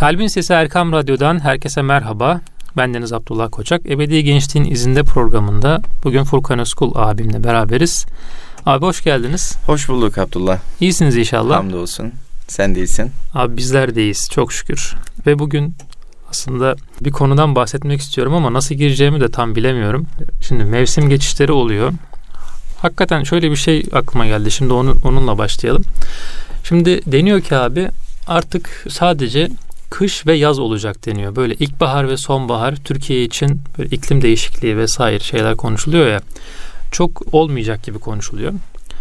Kalbin 0.00 0.26
Sesi 0.26 0.52
Erkam 0.52 0.92
Radyo'dan 0.92 1.40
herkese 1.40 1.82
merhaba. 1.82 2.40
Ben 2.76 2.94
Deniz 2.94 3.12
Abdullah 3.12 3.50
Koçak. 3.50 3.86
Ebedi 3.86 4.24
Gençliğin 4.24 4.70
İzinde 4.70 5.02
programında 5.02 5.82
bugün 6.04 6.24
Furkan 6.24 6.58
Özkul 6.58 6.92
abimle 6.94 7.44
beraberiz. 7.44 8.06
Abi 8.66 8.84
hoş 8.86 9.04
geldiniz. 9.04 9.56
Hoş 9.66 9.88
bulduk 9.88 10.18
Abdullah. 10.18 10.58
İyisiniz 10.80 11.16
inşallah. 11.16 11.56
Hamdolsun. 11.56 12.12
Sen 12.48 12.74
değilsin. 12.74 13.10
Abi 13.34 13.56
bizler 13.56 13.94
deyiz 13.94 14.28
çok 14.32 14.52
şükür. 14.52 14.94
Ve 15.26 15.38
bugün 15.38 15.74
aslında 16.30 16.76
bir 17.00 17.10
konudan 17.10 17.54
bahsetmek 17.54 18.00
istiyorum 18.00 18.34
ama 18.34 18.52
nasıl 18.52 18.74
gireceğimi 18.74 19.20
de 19.20 19.30
tam 19.30 19.56
bilemiyorum. 19.56 20.06
Şimdi 20.48 20.64
mevsim 20.64 21.08
geçişleri 21.08 21.52
oluyor. 21.52 21.92
Hakikaten 22.82 23.24
şöyle 23.24 23.50
bir 23.50 23.56
şey 23.56 23.82
aklıma 23.92 24.26
geldi. 24.26 24.50
Şimdi 24.50 24.72
onu, 24.72 24.96
onunla 25.04 25.38
başlayalım. 25.38 25.82
Şimdi 26.64 27.00
deniyor 27.12 27.40
ki 27.40 27.56
abi 27.56 27.88
artık 28.26 28.86
sadece 28.88 29.48
kış 29.90 30.26
ve 30.26 30.34
yaz 30.34 30.58
olacak 30.58 31.06
deniyor. 31.06 31.36
Böyle 31.36 31.54
ilkbahar 31.54 32.08
ve 32.08 32.16
sonbahar 32.16 32.76
Türkiye 32.76 33.24
için 33.24 33.62
böyle 33.78 33.96
iklim 33.96 34.22
değişikliği 34.22 34.76
vesaire 34.76 35.20
şeyler 35.20 35.56
konuşuluyor 35.56 36.06
ya. 36.06 36.20
Çok 36.92 37.34
olmayacak 37.34 37.82
gibi 37.82 37.98
konuşuluyor. 37.98 38.52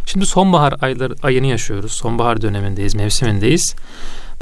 Şimdi 0.05 0.26
sonbahar 0.26 0.76
ayları, 0.81 1.16
ayını 1.23 1.48
yaşıyoruz. 1.48 1.91
Sonbahar 1.91 2.41
dönemindeyiz, 2.41 2.95
mevsimindeyiz. 2.95 3.76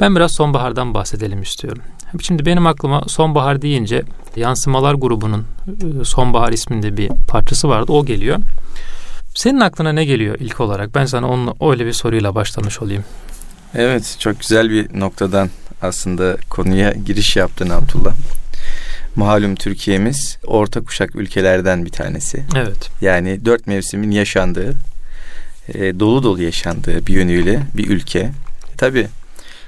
Ben 0.00 0.16
biraz 0.16 0.32
sonbahardan 0.32 0.94
bahsedelim 0.94 1.42
istiyorum. 1.42 1.82
Şimdi 2.22 2.46
benim 2.46 2.66
aklıma 2.66 3.02
sonbahar 3.06 3.62
deyince 3.62 4.02
Yansımalar 4.36 4.94
grubunun 4.94 5.44
e, 6.00 6.04
Sonbahar 6.04 6.52
isminde 6.52 6.96
bir 6.96 7.08
parçası 7.28 7.68
vardı. 7.68 7.92
O 7.92 8.04
geliyor. 8.04 8.38
Senin 9.34 9.60
aklına 9.60 9.92
ne 9.92 10.04
geliyor 10.04 10.36
ilk 10.40 10.60
olarak? 10.60 10.94
Ben 10.94 11.06
sana 11.06 11.28
onunla, 11.28 11.54
öyle 11.70 11.86
bir 11.86 11.92
soruyla 11.92 12.34
başlamış 12.34 12.82
olayım. 12.82 13.04
Evet, 13.74 14.16
çok 14.18 14.40
güzel 14.40 14.70
bir 14.70 15.00
noktadan 15.00 15.50
aslında 15.82 16.36
konuya 16.50 16.92
giriş 16.92 17.36
yaptın 17.36 17.70
Abdullah. 17.70 18.14
Malum 19.16 19.54
Türkiye'miz 19.54 20.38
orta 20.46 20.80
kuşak 20.80 21.16
ülkelerden 21.16 21.84
bir 21.84 21.90
tanesi. 21.90 22.44
Evet. 22.56 22.90
Yani 23.00 23.44
dört 23.44 23.66
mevsimin 23.66 24.10
yaşandığı, 24.10 24.74
e, 25.74 26.00
dolu 26.00 26.22
dolu 26.22 26.42
yaşandığı 26.42 27.06
bir 27.06 27.12
yönüyle 27.12 27.62
bir 27.74 27.88
ülke. 27.88 28.30
Tabi 28.76 29.06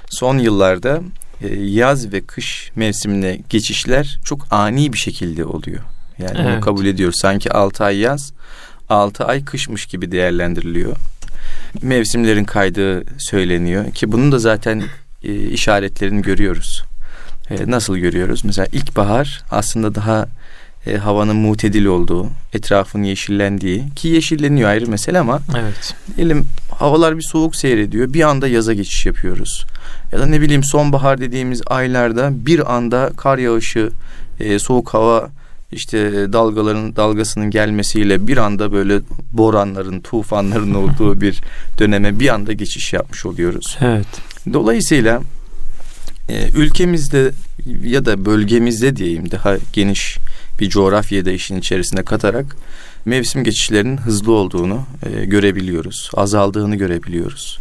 son 0.09 0.37
yıllarda 0.37 1.01
e, 1.41 1.55
yaz 1.55 2.13
ve 2.13 2.21
kış 2.21 2.71
mevsimine 2.75 3.39
geçişler 3.49 4.19
çok 4.25 4.47
ani 4.51 4.93
bir 4.93 4.97
şekilde 4.97 5.45
oluyor. 5.45 5.81
Yani 6.19 6.31
evet. 6.35 6.45
bunu 6.45 6.61
kabul 6.61 6.85
ediyoruz. 6.85 7.19
Sanki 7.19 7.51
altı 7.51 7.83
ay 7.83 7.97
yaz, 7.97 8.33
altı 8.89 9.25
ay 9.25 9.45
kışmış 9.45 9.85
gibi 9.85 10.11
değerlendiriliyor. 10.11 10.95
Mevsimlerin 11.81 12.43
kaydığı 12.43 13.19
söyleniyor 13.19 13.91
ki 13.91 14.11
bunun 14.11 14.31
da 14.31 14.39
zaten 14.39 14.83
e, 15.23 15.33
işaretlerini 15.33 16.21
görüyoruz. 16.21 16.83
E, 17.49 17.71
nasıl 17.71 17.97
görüyoruz? 17.97 18.45
Mesela 18.45 18.67
ilkbahar 18.71 19.43
aslında 19.51 19.95
daha 19.95 20.27
e, 20.87 20.97
havanın 20.97 21.35
mutedil 21.35 21.85
olduğu, 21.85 22.29
etrafın 22.53 23.03
yeşillendiği 23.03 23.83
ki 23.95 24.07
yeşilleniyor 24.07 24.69
ayrı 24.69 24.87
mesele 24.87 25.19
ama 25.19 25.39
evet. 25.59 25.95
diyelim 26.15 26.45
havalar 26.71 27.17
bir 27.17 27.21
soğuk 27.21 27.55
seyrediyor. 27.55 28.13
Bir 28.13 28.21
anda 28.21 28.47
yaza 28.47 28.73
geçiş 28.73 29.05
yapıyoruz. 29.05 29.65
Ya 30.11 30.19
da 30.19 30.25
ne 30.25 30.41
bileyim 30.41 30.63
sonbahar 30.63 31.21
dediğimiz 31.21 31.61
aylarda 31.65 32.45
bir 32.45 32.75
anda 32.75 33.11
kar 33.17 33.37
yağışı, 33.37 33.89
e, 34.39 34.59
soğuk 34.59 34.93
hava 34.93 35.29
işte 35.71 36.33
dalgaların 36.33 36.95
dalgasının 36.95 37.51
gelmesiyle 37.51 38.27
bir 38.27 38.37
anda 38.37 38.71
böyle 38.71 38.99
boranların, 39.31 40.01
tufanların 40.01 40.73
olduğu 40.73 41.21
bir 41.21 41.41
döneme 41.79 42.19
bir 42.19 42.29
anda 42.29 42.53
geçiş 42.53 42.93
yapmış 42.93 43.25
oluyoruz. 43.25 43.77
Evet. 43.81 44.07
Dolayısıyla 44.53 45.21
e, 46.29 46.49
ülkemizde 46.49 47.31
ya 47.83 48.05
da 48.05 48.25
bölgemizde 48.25 48.95
diyeyim 48.95 49.31
daha 49.31 49.57
geniş 49.73 50.17
bir 50.59 50.69
coğrafyayı 50.69 51.25
da 51.25 51.31
işin 51.31 51.57
içerisine 51.57 52.03
katarak 52.03 52.55
mevsim 53.05 53.43
geçişlerinin 53.43 53.97
hızlı 53.97 54.31
olduğunu 54.31 54.85
e, 55.03 55.25
görebiliyoruz. 55.25 56.11
Azaldığını 56.13 56.75
görebiliyoruz. 56.75 57.59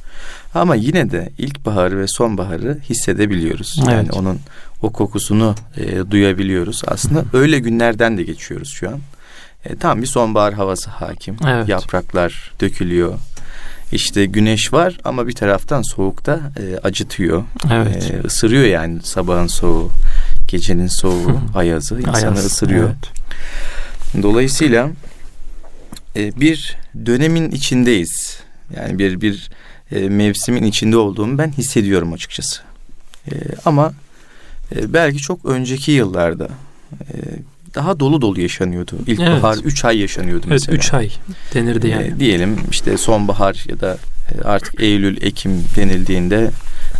Ama 0.54 0.74
yine 0.74 1.10
de 1.10 1.30
ilkbaharı 1.38 1.98
ve 1.98 2.08
sonbaharı 2.08 2.78
hissedebiliyoruz. 2.88 3.76
Evet. 3.78 3.92
Yani 3.92 4.10
onun 4.10 4.38
o 4.82 4.90
kokusunu 4.92 5.54
e, 5.76 6.10
duyabiliyoruz. 6.10 6.82
Aslında 6.86 7.24
öyle 7.32 7.58
günlerden 7.58 8.18
de 8.18 8.22
geçiyoruz 8.22 8.68
şu 8.68 8.88
an. 8.88 9.00
E, 9.64 9.76
tam 9.76 10.02
bir 10.02 10.06
sonbahar 10.06 10.54
havası 10.54 10.90
hakim. 10.90 11.36
Evet. 11.48 11.68
Yapraklar 11.68 12.52
dökülüyor. 12.60 13.14
İşte 13.92 14.26
güneş 14.26 14.72
var 14.72 14.98
ama 15.04 15.26
bir 15.26 15.32
taraftan 15.32 15.82
soğukta 15.82 16.40
e, 16.56 16.76
acıtıyor. 16.76 17.44
Evet. 17.72 18.10
E, 18.10 18.26
ısırıyor 18.26 18.64
yani 18.64 19.02
sabahın 19.02 19.46
soğuğu, 19.46 19.90
gecenin 20.48 20.86
soğuğu, 20.86 21.40
ayazı 21.54 22.00
insanı 22.00 22.16
Ayaz, 22.16 22.46
ısırıyor. 22.46 22.88
Evet. 22.88 24.22
Dolayısıyla 24.22 24.90
e, 26.16 26.40
bir 26.40 26.76
dönemin 27.06 27.50
içindeyiz. 27.50 28.40
Yani 28.76 28.98
bir 28.98 29.20
bir 29.20 29.50
e, 29.92 30.08
mevsimin 30.08 30.62
içinde 30.62 30.96
olduğumu 30.96 31.38
ben 31.38 31.52
hissediyorum 31.52 32.12
açıkçası. 32.12 32.60
E, 33.32 33.34
ama 33.64 33.92
e, 34.76 34.92
belki 34.92 35.18
çok 35.18 35.44
önceki 35.44 35.92
yıllarda 35.92 36.48
e, 36.92 37.14
daha 37.74 38.00
dolu 38.00 38.22
dolu 38.22 38.40
yaşanıyordu. 38.40 38.96
İlkbahar 39.06 39.56
3 39.56 39.64
evet. 39.64 39.84
ay 39.84 39.98
yaşanıyordu 39.98 40.46
mesela. 40.48 40.74
Evet 40.74 40.84
3 40.84 40.94
ay 40.94 41.10
denirdi 41.54 41.86
e, 41.86 41.90
yani. 41.90 42.06
E, 42.06 42.20
diyelim 42.20 42.58
işte 42.70 42.96
sonbahar 42.96 43.64
ya 43.68 43.80
da 43.80 43.98
e, 44.34 44.40
artık 44.44 44.80
Eylül, 44.80 45.22
Ekim 45.22 45.64
denildiğinde 45.76 46.50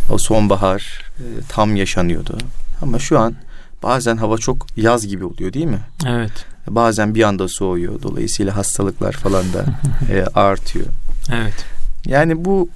o 0.09 0.17
sonbahar 0.17 1.01
e, 1.19 1.25
tam 1.49 1.75
yaşanıyordu. 1.75 2.37
Ama 2.81 2.99
şu 2.99 3.19
an 3.19 3.35
bazen 3.83 4.17
hava 4.17 4.37
çok 4.37 4.67
yaz 4.77 5.07
gibi 5.07 5.25
oluyor 5.25 5.53
değil 5.53 5.65
mi? 5.65 5.79
Evet. 6.07 6.45
Bazen 6.67 7.15
bir 7.15 7.23
anda 7.23 7.47
soğuyor. 7.47 8.01
Dolayısıyla 8.01 8.55
hastalıklar 8.55 9.13
falan 9.13 9.45
da 9.53 9.65
e, 10.13 10.25
artıyor. 10.35 10.85
Evet. 11.33 11.65
Yani 12.05 12.45
bu 12.45 12.69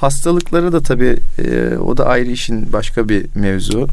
hastalıkları 0.00 0.72
da 0.72 0.80
tabii 0.80 1.16
e, 1.38 1.76
o 1.76 1.96
da 1.96 2.06
ayrı 2.06 2.30
işin 2.30 2.72
başka 2.72 3.08
bir 3.08 3.26
mevzu. 3.34 3.88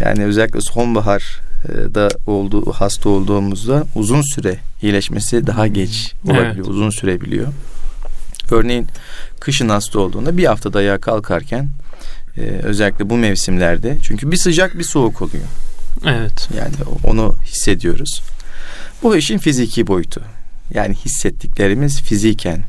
Yani 0.00 0.24
özellikle 0.24 0.60
sonbahar 0.60 1.40
da 1.68 2.08
olduğu 2.26 2.72
hasta 2.72 3.08
olduğumuzda 3.08 3.84
uzun 3.94 4.22
süre 4.22 4.58
iyileşmesi 4.82 5.46
daha 5.46 5.66
geç 5.66 6.12
olabiliyor. 6.24 6.54
Evet. 6.54 6.68
Uzun 6.68 6.90
sürebiliyor. 6.90 7.48
Örneğin 8.50 8.86
kışın 9.40 9.68
hasta 9.68 9.98
olduğunda 9.98 10.36
bir 10.36 10.44
haftada 10.44 10.78
ayağa 10.78 10.98
kalkarken 11.00 11.68
e, 12.36 12.40
özellikle 12.40 13.10
bu 13.10 13.16
mevsimlerde 13.16 13.98
çünkü 14.02 14.30
bir 14.30 14.36
sıcak 14.36 14.78
bir 14.78 14.84
soğuk 14.84 15.22
oluyor. 15.22 15.44
Evet. 16.06 16.48
Yani 16.56 16.74
onu 17.04 17.36
hissediyoruz. 17.44 18.22
Bu 19.02 19.16
işin 19.16 19.38
fiziki 19.38 19.86
boyutu. 19.86 20.22
Yani 20.74 20.94
hissettiklerimiz 20.94 22.02
fiziken 22.02 22.64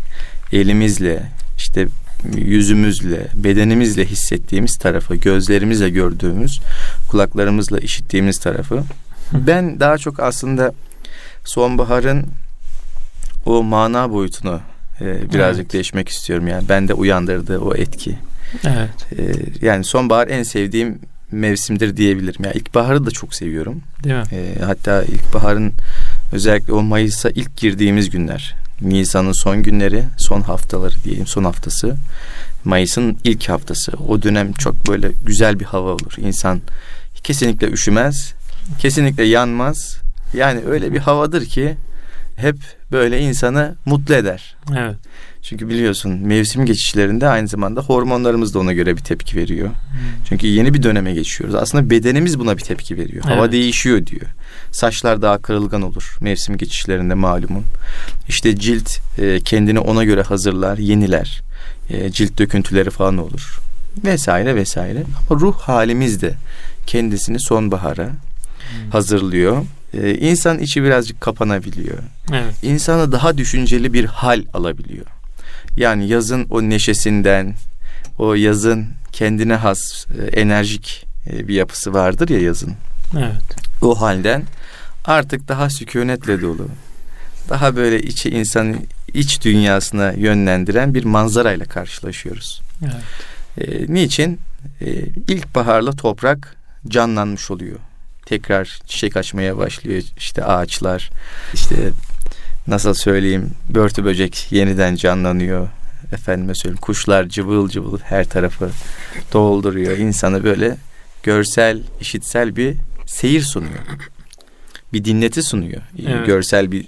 elimizle 0.52 1.24
işte 1.58 1.88
yüzümüzle, 2.38 3.28
bedenimizle 3.36 4.06
hissettiğimiz 4.06 4.78
tarafı, 4.78 5.16
gözlerimizle 5.16 5.90
gördüğümüz, 5.90 6.60
kulaklarımızla 7.14 7.80
işittiğimiz 7.80 8.40
tarafı. 8.40 8.84
Ben 9.34 9.80
daha 9.80 9.98
çok 9.98 10.20
aslında 10.20 10.74
sonbaharın 11.46 12.26
o 13.46 13.64
mana 13.64 14.12
boyutunu 14.12 14.60
e, 15.02 15.34
birazcık 15.34 15.64
evet. 15.64 15.74
değişmek 15.74 16.10
istiyorum. 16.10 16.48
Yani 16.48 16.70
bende 16.70 16.94
uyandırdığı 16.94 17.60
o 17.60 17.76
etki. 17.76 18.18
Evet. 18.64 19.20
E, 19.20 19.34
yani 19.66 19.84
sonbahar 19.84 20.28
en 20.28 20.44
sevdiğim 20.44 21.00
mevsimdir 21.32 21.98
diyebilirim. 21.98 22.46
Yani 22.46 22.56
ilkbaharı 22.56 23.06
da 23.06 23.12
çok 23.12 23.36
seviyorum. 23.36 23.82
Değil 24.04 24.16
mi? 24.16 24.24
E, 24.32 24.64
hatta 24.66 25.04
ilkbaharın 25.04 25.74
özellikle 26.32 26.74
o 26.74 26.82
Mayıs'a 26.82 27.30
ilk 27.30 27.58
girdiğimiz 27.58 28.10
günler. 28.10 28.56
Nisan'ın 28.82 29.32
son 29.32 29.64
günleri, 29.64 30.04
son 30.18 30.42
haftaları 30.42 31.04
diyeyim, 31.04 31.28
son 31.28 31.44
haftası. 31.44 31.96
Mayıs'ın 32.64 33.18
ilk 33.24 33.50
haftası. 33.50 33.92
O 34.08 34.22
dönem 34.22 34.54
çok 34.54 34.88
böyle 34.88 35.12
güzel 35.26 35.60
bir 35.60 35.66
hava 35.66 35.90
olur. 35.90 36.14
İnsan 36.18 36.62
kesinlikle 37.24 37.68
üşümez, 37.70 38.34
kesinlikle 38.80 39.24
yanmaz. 39.24 39.98
Yani 40.34 40.62
öyle 40.68 40.94
bir 40.94 41.00
havadır 41.00 41.46
ki 41.46 41.78
hep 42.36 42.56
böyle 42.92 43.20
insanı 43.20 43.76
mutlu 43.86 44.16
eder. 44.16 44.56
Evet. 44.78 44.96
Çünkü 45.42 45.70
biliyorsun 45.70 46.12
mevsim 46.12 46.66
geçişlerinde 46.66 47.28
aynı 47.28 47.48
zamanda 47.48 47.82
hormonlarımız 47.82 48.54
da 48.54 48.60
ona 48.60 48.74
göre 48.74 48.98
bir 48.98 49.02
tepki 49.02 49.38
veriyor. 49.38 49.68
Hmm. 49.68 49.76
Çünkü 50.30 50.48
yeni 50.48 50.74
bir 50.74 50.84
döneme 50.84 51.14
geçiyoruz. 51.14 51.56
Aslında 51.56 51.90
bedenimiz 51.90 52.40
buna 52.40 52.58
bir 52.58 52.62
tepki 52.62 52.98
veriyor. 52.98 53.24
Evet. 53.28 53.38
Hava 53.38 53.52
değişiyor 53.52 54.06
diyor. 54.06 54.26
Saçlar 54.72 55.22
daha 55.22 55.38
kırılgan 55.38 55.82
olur 55.82 56.18
mevsim 56.22 56.58
geçişlerinde 56.58 57.14
malumun. 57.14 57.64
İşte 58.28 58.56
cilt 58.56 58.90
e, 59.20 59.40
kendini 59.40 59.80
ona 59.80 60.04
göre 60.04 60.22
hazırlar, 60.22 60.78
yeniler. 60.78 61.42
E, 61.90 62.12
cilt 62.12 62.40
döküntüleri 62.40 62.90
falan 62.90 63.18
olur. 63.18 63.60
Vesaire 64.06 64.56
vesaire. 64.56 65.04
Ama 65.30 65.40
ruh 65.40 65.56
halimiz 65.56 66.22
de 66.22 66.34
kendisini 66.88 67.40
sonbahara 67.40 68.08
hmm. 68.08 68.90
hazırlıyor. 68.92 69.66
Ee, 69.94 70.16
insan 70.16 70.60
içi 70.60 70.84
birazcık 70.84 71.22
kapanabiliyor. 71.22 71.98
Evet. 72.32 72.64
İnsana 72.64 73.12
daha 73.12 73.38
düşünceli 73.38 73.94
bir 73.94 74.06
hal 74.06 74.44
alabiliyor. 74.54 75.06
Yani 75.78 76.08
yazın 76.08 76.48
o 76.50 76.62
neşesinden, 76.62 77.56
o 78.18 78.34
yazın 78.34 78.88
kendine 79.12 79.56
has 79.56 80.06
e, 80.20 80.40
enerjik 80.40 81.06
e, 81.30 81.48
bir 81.48 81.54
yapısı 81.54 81.94
vardır 81.94 82.30
ya 82.30 82.40
yazın. 82.40 82.74
Evet. 83.18 83.56
O 83.82 84.02
halden 84.02 84.44
artık 85.06 85.48
daha 85.48 85.70
sükunetle 85.70 86.42
dolu, 86.42 86.68
daha 87.50 87.76
böyle 87.76 88.02
içi 88.02 88.30
insanın 88.30 88.78
iç 89.14 89.46
dünyasına 89.46 90.12
yönlendiren 90.12 90.94
bir 90.94 91.04
manzarayla 91.04 91.66
karşılaşıyoruz. 91.66 92.62
Evet. 92.84 93.70
E, 93.70 93.94
niçin? 93.94 94.40
E, 94.82 94.92
ilkbaharla 95.28 95.92
toprak 95.92 96.56
canlanmış 96.88 97.52
oluyor. 97.52 97.80
Tekrar 98.26 98.80
çiçek 98.88 99.18
açmaya 99.18 99.58
başlıyor 99.58 100.02
işte 100.18 100.46
ağaçlar. 100.46 101.10
işte 101.54 101.76
nasıl 102.68 102.94
söyleyeyim 102.94 103.52
börtü 103.70 104.06
böcek 104.06 104.48
yeniden 104.52 104.96
canlanıyor. 104.96 105.68
Efendime 106.14 106.56
söyleyeyim 106.56 106.82
kuşlar 106.82 107.30
cıvıl 107.30 107.70
cıvıl 107.70 108.00
her 108.00 108.30
tarafı 108.30 108.70
dolduruyor. 109.34 109.98
İnsanı 109.98 110.44
böyle 110.44 110.78
görsel, 111.24 111.82
işitsel 112.02 112.56
bir 112.56 112.76
seyir 113.06 113.42
sunuyor. 113.42 113.80
Bir 114.94 115.06
dinleti 115.06 115.44
sunuyor. 115.44 115.82
Evet. 116.08 116.26
Görsel 116.26 116.72
bir 116.72 116.86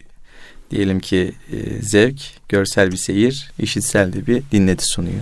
diyelim 0.72 1.00
ki 1.00 1.34
e, 1.52 1.82
zevk, 1.82 2.22
görsel 2.50 2.92
bir 2.92 2.98
seyir, 2.98 3.52
işitsel 3.60 4.14
de 4.14 4.28
bir 4.28 4.44
dinleti 4.52 4.86
sunuyor. 4.86 5.22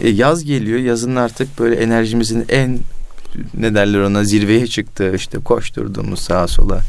E, 0.00 0.08
yaz 0.08 0.44
geliyor. 0.44 0.78
Yazın 0.78 1.16
artık 1.16 1.58
böyle 1.58 1.76
enerjimizin 1.76 2.44
en 2.48 2.78
ne 3.54 3.74
derler 3.74 3.98
ona 3.98 4.24
zirveye 4.24 4.66
çıktığı 4.66 5.14
işte 5.14 5.38
koşturduğumuz 5.38 6.20
sağa 6.20 6.48
sola 6.48 6.80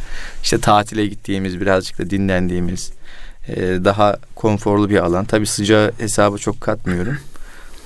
işte 0.43 0.57
tatile 0.57 1.07
gittiğimiz 1.07 1.61
birazcık 1.61 1.99
da 1.99 2.09
dinlendiğimiz 2.09 2.91
e, 3.47 3.55
daha 3.61 4.17
konforlu 4.35 4.89
bir 4.89 4.97
alan. 4.97 5.25
Tabi 5.25 5.47
sıcağı 5.47 5.91
hesabı 5.97 6.38
çok 6.38 6.61
katmıyorum. 6.61 7.17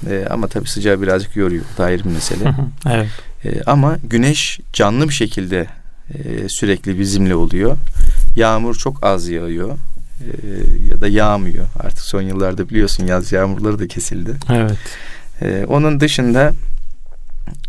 E, 0.10 0.25
ama 0.30 0.48
tabi 0.48 0.68
sıcağı 0.68 1.02
birazcık 1.02 1.36
yoruyor. 1.36 1.63
Bu 1.74 1.78
da 1.78 1.84
ayrı 1.84 2.04
bir 2.04 2.10
mesele. 2.10 2.56
evet. 2.90 3.10
E, 3.46 3.62
ama 3.66 3.98
güneş 4.04 4.60
canlı 4.74 5.10
bir 5.10 5.13
şekilde 5.13 5.68
e, 6.13 6.50
sürekli 6.50 7.00
bizimle 7.00 7.36
oluyor. 7.36 7.78
Yağmur 8.36 8.75
çok 8.75 9.04
az 9.04 9.28
yağıyor. 9.28 9.78
E, 10.22 10.28
ya 10.90 11.02
da 11.02 11.07
yağmıyor. 11.07 11.66
Artık 11.80 12.00
son 12.00 12.22
yıllarda 12.22 12.69
biliyorsun 12.69 13.07
yaz 13.07 13.31
yağmurları 13.31 13.80
da 13.80 13.88
kesildi. 13.88 14.36
Evet. 14.50 14.78
E, 15.42 15.66
onun 15.68 16.00
dışında 16.00 16.54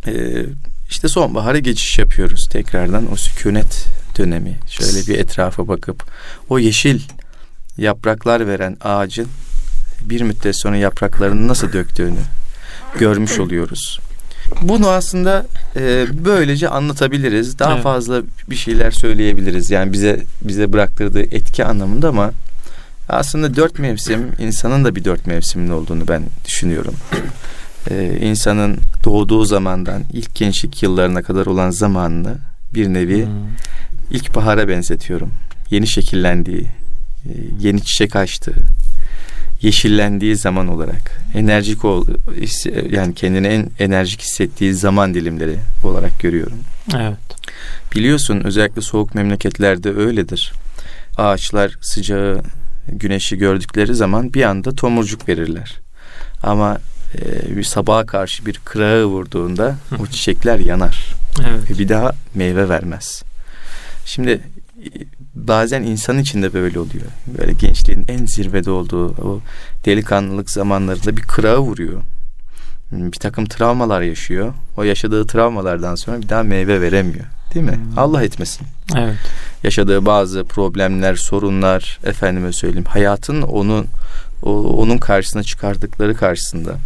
e, 0.06 0.44
işte 0.90 1.08
sonbahara 1.08 1.58
geçiş 1.58 1.98
yapıyoruz 1.98 2.48
tekrardan 2.48 3.12
o 3.12 3.16
sükunet 3.16 3.86
dönemi. 4.18 4.58
Şöyle 4.70 5.06
bir 5.06 5.18
etrafa 5.18 5.68
bakıp 5.68 6.04
o 6.48 6.58
yeşil 6.58 7.00
yapraklar 7.78 8.46
veren 8.48 8.76
ağacın 8.80 9.28
bir 10.02 10.20
müddet 10.22 10.56
sonra 10.56 10.76
yapraklarını 10.76 11.48
nasıl 11.48 11.72
döktüğünü 11.72 12.18
görmüş 12.98 13.38
oluyoruz. 13.38 14.00
Bunu 14.62 14.88
aslında 14.88 15.46
e, 15.76 16.06
böylece 16.24 16.68
anlatabiliriz. 16.68 17.58
Daha 17.58 17.72
Evet. 17.74 17.82
fazla 17.82 18.22
bir 18.50 18.56
şeyler 18.56 18.90
söyleyebiliriz. 18.90 19.70
Yani 19.70 19.92
bize 19.92 20.22
bize 20.42 20.72
bıraktırdığı 20.72 21.22
etki 21.22 21.64
anlamında 21.64 22.08
ama 22.08 22.30
aslında 23.08 23.56
dört 23.56 23.78
mevsim 23.78 24.32
insanın 24.38 24.84
da 24.84 24.94
bir 24.94 25.04
dört 25.04 25.26
mevsimin 25.26 25.70
olduğunu 25.70 26.08
ben 26.08 26.22
düşünüyorum. 26.44 26.94
E, 27.90 28.18
insanın 28.20 28.78
doğduğu 29.04 29.44
zamandan 29.44 30.02
ilk 30.12 30.34
gençlik 30.34 30.82
yıllarına 30.82 31.22
kadar 31.22 31.46
olan 31.46 31.70
zamanını 31.70 32.36
bir 32.74 32.88
nevi 32.88 33.26
Hmm. 33.26 33.32
ilkbahara 34.10 34.68
benzetiyorum. 34.68 35.30
Yeni 35.70 35.86
şekillendiği, 35.86 36.62
e, 37.24 37.30
yeni 37.60 37.84
çiçek 37.84 38.16
açtığı, 38.16 38.54
yeşillendiği 39.62 40.36
zaman 40.36 40.68
olarak, 40.68 41.20
enerjik 41.34 41.84
ol, 41.84 42.06
yani 42.90 43.14
kendini 43.14 43.46
en 43.46 43.70
enerjik 43.78 44.20
hissettiği 44.20 44.74
zaman 44.74 45.14
dilimleri 45.14 45.56
olarak 45.84 46.20
görüyorum. 46.20 46.58
Evet. 46.96 47.18
Biliyorsun 47.94 48.40
özellikle 48.44 48.82
soğuk 48.82 49.14
memleketlerde 49.14 49.90
öyledir. 49.90 50.52
Ağaçlar 51.16 51.78
sıcağı, 51.80 52.42
güneşi 52.88 53.38
gördükleri 53.38 53.94
zaman 53.94 54.34
bir 54.34 54.42
anda 54.42 54.74
tomurcuk 54.74 55.28
verirler. 55.28 55.76
Ama 56.42 56.78
e, 57.14 57.56
bir 57.56 57.64
sabaha 57.64 58.06
karşı 58.06 58.46
bir 58.46 58.60
kırağı 58.64 59.04
vurduğunda 59.04 59.76
o 60.00 60.06
çiçekler 60.06 60.58
yanar 60.58 61.14
Evet. 61.48 61.70
ve 61.70 61.78
bir 61.78 61.88
daha 61.88 62.12
meyve 62.34 62.68
vermez. 62.68 63.22
Şimdi 64.04 64.30
e, 64.30 64.40
bazen 65.34 65.82
insan 65.82 66.18
için 66.18 66.42
de 66.42 66.52
böyle 66.54 66.78
oluyor. 66.80 67.04
Böyle 67.38 67.52
gençliğin 67.52 68.04
en 68.08 68.26
zirvede 68.26 68.70
olduğu 68.70 69.08
o 69.08 69.40
delikanlılık 69.84 70.50
zamanlarında 70.50 71.16
bir 71.16 71.22
kırağı 71.22 71.58
vuruyor. 71.58 72.02
Hmm, 72.90 73.12
Bir 73.12 73.18
takım 73.18 73.44
travmalar 73.46 74.00
yaşıyor. 74.02 74.54
O 74.76 74.82
yaşadığı 74.82 75.26
travmalardan 75.26 75.94
sonra 75.94 76.20
bir 76.22 76.28
daha 76.28 76.42
meyve 76.42 76.80
veremiyor. 76.80 77.24
Değil 77.54 77.66
mi? 77.66 77.72
Hmm. 77.76 77.98
Allah 77.98 78.22
etmesin. 78.24 78.66
Evet. 78.96 79.16
Yaşadığı 79.62 80.06
bazı 80.06 80.44
problemler, 80.44 81.14
sorunlar, 81.14 81.98
efendime 82.04 82.52
söyleyeyim, 82.52 82.84
hayatın 82.88 83.42
onun 83.42 83.86
o- 84.42 84.62
onun 84.82 84.98
karşısına 84.98 85.42
çıkardıkları 85.42 86.14
karşısında 86.16 86.76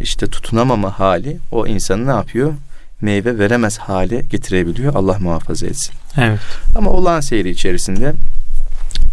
işte 0.00 0.26
tutunamama 0.26 0.98
hali 1.00 1.38
o 1.52 1.66
insanı 1.66 2.06
ne 2.06 2.10
yapıyor? 2.10 2.54
Meyve 3.00 3.38
veremez 3.38 3.78
hale 3.78 4.20
getirebiliyor. 4.20 4.94
Allah 4.94 5.18
muhafaza 5.18 5.66
etsin. 5.66 5.94
Evet. 6.16 6.40
Ama 6.76 6.90
olağan 6.90 7.20
seyri 7.20 7.50
içerisinde 7.50 8.14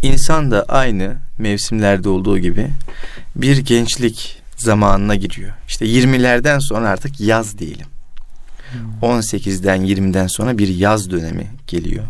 insan 0.01 0.51
da 0.51 0.65
aynı 0.67 1.15
mevsimlerde 1.37 2.09
olduğu 2.09 2.39
gibi 2.39 2.67
bir 3.35 3.57
gençlik 3.57 4.41
zamanına 4.57 5.15
giriyor. 5.15 5.51
İşte 5.67 5.85
20'lerden 5.85 6.59
sonra 6.59 6.89
artık 6.89 7.19
yaz 7.19 7.57
diyelim. 7.57 7.87
18'den 9.01 9.85
20'den 9.85 10.27
sonra 10.27 10.57
bir 10.57 10.67
yaz 10.67 11.11
dönemi 11.11 11.47
geliyor. 11.67 12.03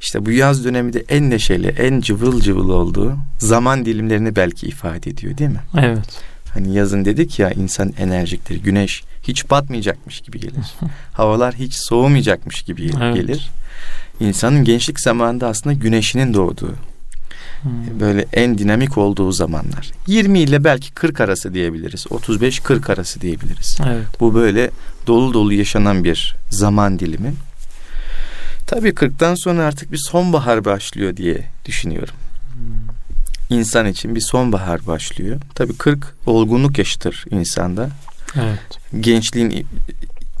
İşte 0.00 0.26
bu 0.26 0.30
yaz 0.30 0.64
dönemi 0.64 0.92
de 0.92 1.04
en 1.08 1.30
neşeli, 1.30 1.68
en 1.68 2.00
cıvıl 2.00 2.40
cıvıl 2.40 2.68
olduğu 2.68 3.16
zaman 3.38 3.84
dilimlerini 3.84 4.36
belki 4.36 4.66
ifade 4.66 5.10
ediyor 5.10 5.38
değil 5.38 5.50
mi? 5.50 5.60
Evet. 5.78 6.22
Hani 6.54 6.74
yazın 6.74 7.04
dedik 7.04 7.38
ya 7.38 7.50
insan 7.50 7.92
enerjiktir. 7.98 8.62
Güneş 8.62 9.02
hiç 9.22 9.50
batmayacakmış 9.50 10.20
gibi 10.20 10.40
gelir. 10.40 10.74
Havalar 11.12 11.54
hiç 11.54 11.74
soğumayacakmış 11.74 12.62
gibi 12.62 12.90
Evet. 13.02 13.14
gelir. 13.14 13.50
İnsanın 14.20 14.64
gençlik 14.64 15.00
zamanında 15.00 15.48
aslında 15.48 15.74
güneşinin 15.74 16.34
doğduğu, 16.34 16.74
Hmm. 17.62 18.00
böyle 18.00 18.26
en 18.32 18.58
dinamik 18.58 18.98
olduğu 18.98 19.32
zamanlar. 19.32 19.90
20 20.06 20.38
ile 20.40 20.64
belki 20.64 20.92
40 20.92 21.20
arası 21.20 21.54
diyebiliriz. 21.54 22.06
35-40 22.10 22.92
arası 22.92 23.20
diyebiliriz. 23.20 23.78
Evet. 23.86 24.06
Bu 24.20 24.34
böyle 24.34 24.70
dolu 25.06 25.34
dolu 25.34 25.52
yaşanan 25.52 26.04
bir 26.04 26.36
zaman 26.50 26.98
dilimi. 26.98 27.32
Tabii 28.66 28.88
40'tan 28.94 29.34
sonra 29.36 29.64
artık 29.64 29.92
bir 29.92 29.98
sonbahar 29.98 30.64
başlıyor 30.64 31.16
diye 31.16 31.44
düşünüyorum. 31.66 32.14
Hmm. 32.54 32.89
İnsan 33.50 33.86
için 33.86 34.14
bir 34.14 34.20
sonbahar 34.20 34.86
başlıyor. 34.86 35.40
Tabii 35.54 35.76
40 35.76 36.14
olgunluk 36.26 36.78
yaşıtır 36.78 37.24
insanda. 37.30 37.90
Evet. 38.36 39.02
Gençliğin 39.04 39.66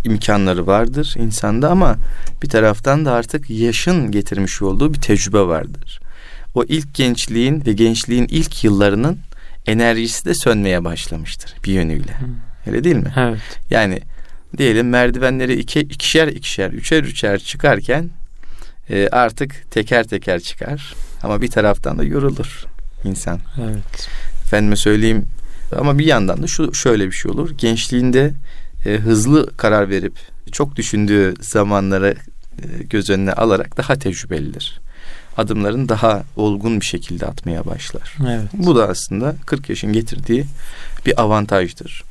imkanları 0.04 0.66
vardır 0.66 1.14
insanda 1.18 1.70
ama 1.70 1.96
bir 2.42 2.48
taraftan 2.48 3.04
da 3.04 3.12
artık 3.12 3.50
yaşın 3.50 4.10
getirmiş 4.10 4.62
olduğu 4.62 4.94
bir 4.94 5.00
tecrübe 5.00 5.40
vardır. 5.40 6.00
O 6.54 6.64
ilk 6.64 6.94
gençliğin 6.94 7.66
ve 7.66 7.72
gençliğin 7.72 8.26
ilk 8.30 8.64
yıllarının 8.64 9.18
enerjisi 9.66 10.24
de 10.24 10.34
sönmeye 10.34 10.84
başlamıştır 10.84 11.54
bir 11.64 11.72
yönüyle. 11.72 12.18
Hmm. 12.18 12.28
Öyle 12.66 12.84
değil 12.84 12.96
mi? 12.96 13.12
Evet. 13.16 13.40
Yani 13.70 14.00
diyelim 14.56 14.88
merdivenleri 14.88 15.54
iki, 15.54 15.80
ikişer 15.80 16.28
ikişer, 16.28 16.70
üçer 16.70 17.04
üçer 17.04 17.38
çıkarken 17.38 18.10
e, 18.90 19.08
artık 19.08 19.70
teker 19.70 20.04
teker 20.04 20.40
çıkar. 20.40 20.94
Ama 21.22 21.42
bir 21.42 21.48
taraftan 21.48 21.98
da 21.98 22.04
yorulur 22.04 22.66
insan. 23.04 23.40
Evet. 23.62 24.08
Efendime 24.44 24.76
söyleyeyim 24.76 25.26
ama 25.78 25.98
bir 25.98 26.06
yandan 26.06 26.42
da 26.42 26.46
şu 26.46 26.74
şöyle 26.74 27.06
bir 27.06 27.12
şey 27.12 27.30
olur. 27.30 27.50
Gençliğinde 27.50 28.34
e, 28.86 28.90
hızlı 28.96 29.56
karar 29.56 29.90
verip 29.90 30.14
çok 30.52 30.76
düşündüğü 30.76 31.34
zamanlara 31.40 32.10
e, 32.10 32.16
göz 32.90 33.10
önüne 33.10 33.32
alarak 33.32 33.76
daha 33.76 33.98
tecrübelidir. 33.98 34.80
Adımlarını 35.36 35.88
daha 35.88 36.22
olgun 36.36 36.80
bir 36.80 36.86
şekilde 36.86 37.26
atmaya 37.26 37.66
başlar. 37.66 38.16
Evet. 38.22 38.50
Bu 38.52 38.76
da 38.76 38.88
aslında 38.88 39.34
40 39.46 39.68
yaşın 39.68 39.92
getirdiği 39.92 40.44
bir 41.06 41.20
avantajdır. 41.20 42.04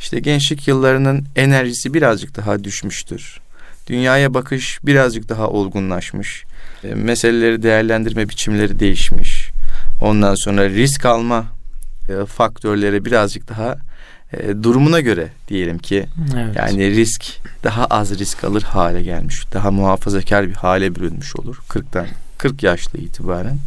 İşte 0.00 0.20
gençlik 0.20 0.68
yıllarının 0.68 1.24
enerjisi 1.36 1.94
birazcık 1.94 2.36
daha 2.36 2.64
düşmüştür. 2.64 3.40
Dünyaya 3.86 4.34
bakış 4.34 4.78
birazcık 4.82 5.28
daha 5.28 5.48
olgunlaşmış. 5.48 6.44
E, 6.84 6.94
meseleleri 6.94 7.62
değerlendirme 7.62 8.28
biçimleri 8.28 8.80
değişmiş. 8.80 9.47
Ondan 10.00 10.34
sonra 10.34 10.68
risk 10.68 11.06
alma 11.06 11.44
e, 12.08 12.26
faktörleri 12.26 13.04
birazcık 13.04 13.48
daha 13.48 13.76
e, 14.32 14.62
durumuna 14.62 15.00
göre 15.00 15.28
diyelim 15.48 15.78
ki 15.78 16.06
Evet. 16.36 16.56
yani 16.56 16.90
risk 16.90 17.24
daha 17.64 17.84
az 17.84 18.18
risk 18.18 18.44
alır 18.44 18.62
hale 18.62 19.02
gelmiş. 19.02 19.44
Daha 19.52 19.70
muhafazakar 19.70 20.48
bir 20.48 20.54
hale 20.54 20.94
bürünmüş 20.94 21.36
olur 21.36 21.56
40'tan 21.68 22.06
40 22.38 22.62
yaşlı 22.62 22.98
itibaren. 22.98 23.58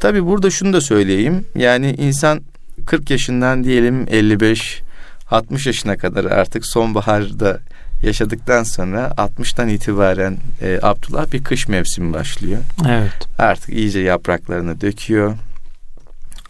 Tabii 0.00 0.26
burada 0.26 0.50
şunu 0.50 0.72
da 0.72 0.80
söyleyeyim. 0.80 1.44
Yani 1.54 1.94
insan 1.98 2.40
40 2.86 3.10
yaşından 3.10 3.64
diyelim 3.64 4.06
55 4.10 4.82
60 5.30 5.66
yaşına 5.66 5.96
kadar 5.96 6.24
artık 6.24 6.66
sonbaharda 6.66 7.58
yaşadıktan 8.02 8.62
sonra 8.62 9.12
60'tan 9.16 9.70
itibaren 9.70 10.36
e, 10.62 10.78
Abdullah 10.82 11.32
bir 11.32 11.44
kış 11.44 11.68
mevsimi 11.68 12.12
başlıyor. 12.12 12.60
Evet. 12.88 13.12
Artık 13.38 13.68
iyice 13.68 14.00
yapraklarını 14.00 14.80
döküyor. 14.80 15.34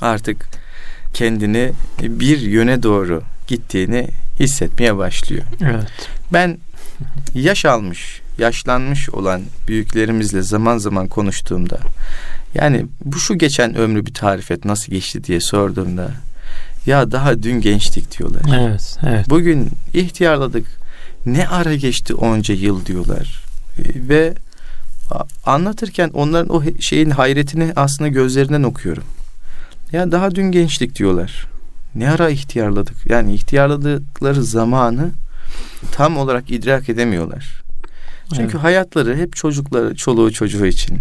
Artık 0.03 0.47
kendini 1.15 1.73
bir 2.03 2.41
yöne 2.41 2.83
doğru 2.83 3.23
gittiğini 3.47 4.09
hissetmeye 4.41 4.97
başlıyor. 4.97 5.43
Evet. 5.63 5.87
Ben 6.33 6.59
yaş 7.35 7.65
almış, 7.65 8.21
yaşlanmış 8.39 9.11
olan 9.11 9.43
büyüklerimizle 9.69 10.43
zaman 10.43 10.79
zaman 10.79 11.09
konuştuğumda 11.09 11.79
yani 12.55 12.87
bu 13.05 13.19
şu 13.19 13.39
geçen 13.39 13.75
ömrü 13.75 14.07
bir 14.07 14.15
tarif 14.15 14.51
et 14.51 14.65
nasıl 14.65 14.93
geçti 14.93 15.25
diye 15.25 15.41
sorduğumda 15.41 16.11
ya 16.87 17.13
daha 17.13 17.43
dün 17.43 17.61
gençtik 17.61 18.19
diyorlar. 18.19 18.43
Evet, 18.61 18.99
evet. 19.07 19.31
Bugün 19.31 19.71
ihtiyarladık. 19.95 20.67
Ne 21.27 21.49
ara 21.49 21.75
geçti 21.75 22.15
onca 22.15 22.55
yıl 22.55 22.87
diyorlar. 22.87 23.45
E, 23.79 24.09
Ve 24.09 24.35
anlatırken 25.47 26.11
onların 26.15 26.55
o 26.55 26.63
şeyin 26.81 27.11
hayretini 27.11 27.73
aslında 27.77 28.09
gözlerinden 28.09 28.63
okuyorum. 28.63 29.05
Ya 29.93 30.13
daha 30.13 30.35
dün 30.35 30.53
gençlik 30.53 30.99
diyorlar. 30.99 31.47
Ne 31.95 32.11
ara 32.11 32.31
ihtiyarladık? 32.31 32.97
Yani 33.07 33.35
ihtiyarladıkları 33.35 34.45
zamanı 34.45 35.11
tam 35.93 36.17
olarak 36.17 36.51
idrak 36.51 36.89
edemiyorlar. 36.89 37.63
Çünkü 38.29 38.53
Evet. 38.53 38.65
hayatları 38.65 39.17
hep 39.17 39.37
çocukları, 39.37 39.97
çoluğu 39.97 40.33
çocuğu 40.33 40.67
için. 40.67 41.01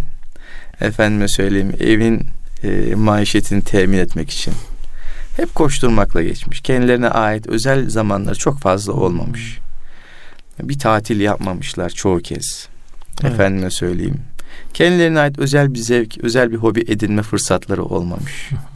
Efendime 0.81 1.27
söyleyeyim 1.27 1.73
evin 1.79 2.27
e, 2.63 2.95
maişetini 2.95 3.61
temin 3.61 3.97
etmek 3.97 4.29
için. 4.29 4.53
Hep 5.37 5.55
koşturmakla 5.55 6.21
geçmiş. 6.23 6.61
Kendilerine 6.61 7.09
ait 7.09 7.47
özel 7.47 7.89
zamanları 7.89 8.35
çok 8.35 8.59
fazla 8.59 8.93
olmamış. 8.93 9.59
Bir 10.61 10.79
tatil 10.79 11.19
yapmamışlar 11.19 11.89
çoğu 11.89 12.19
kez. 12.19 12.67
Evet. 13.21 13.33
Efendime 13.33 13.69
söyleyeyim. 13.71 14.21
Kendilerine 14.73 15.19
ait 15.19 15.39
özel 15.39 15.73
bir 15.73 15.79
zevk, 15.79 16.17
özel 16.17 16.51
bir 16.51 16.57
hobi 16.57 16.79
edinme 16.87 17.21
fırsatları 17.21 17.83
olmamış. 17.83 18.49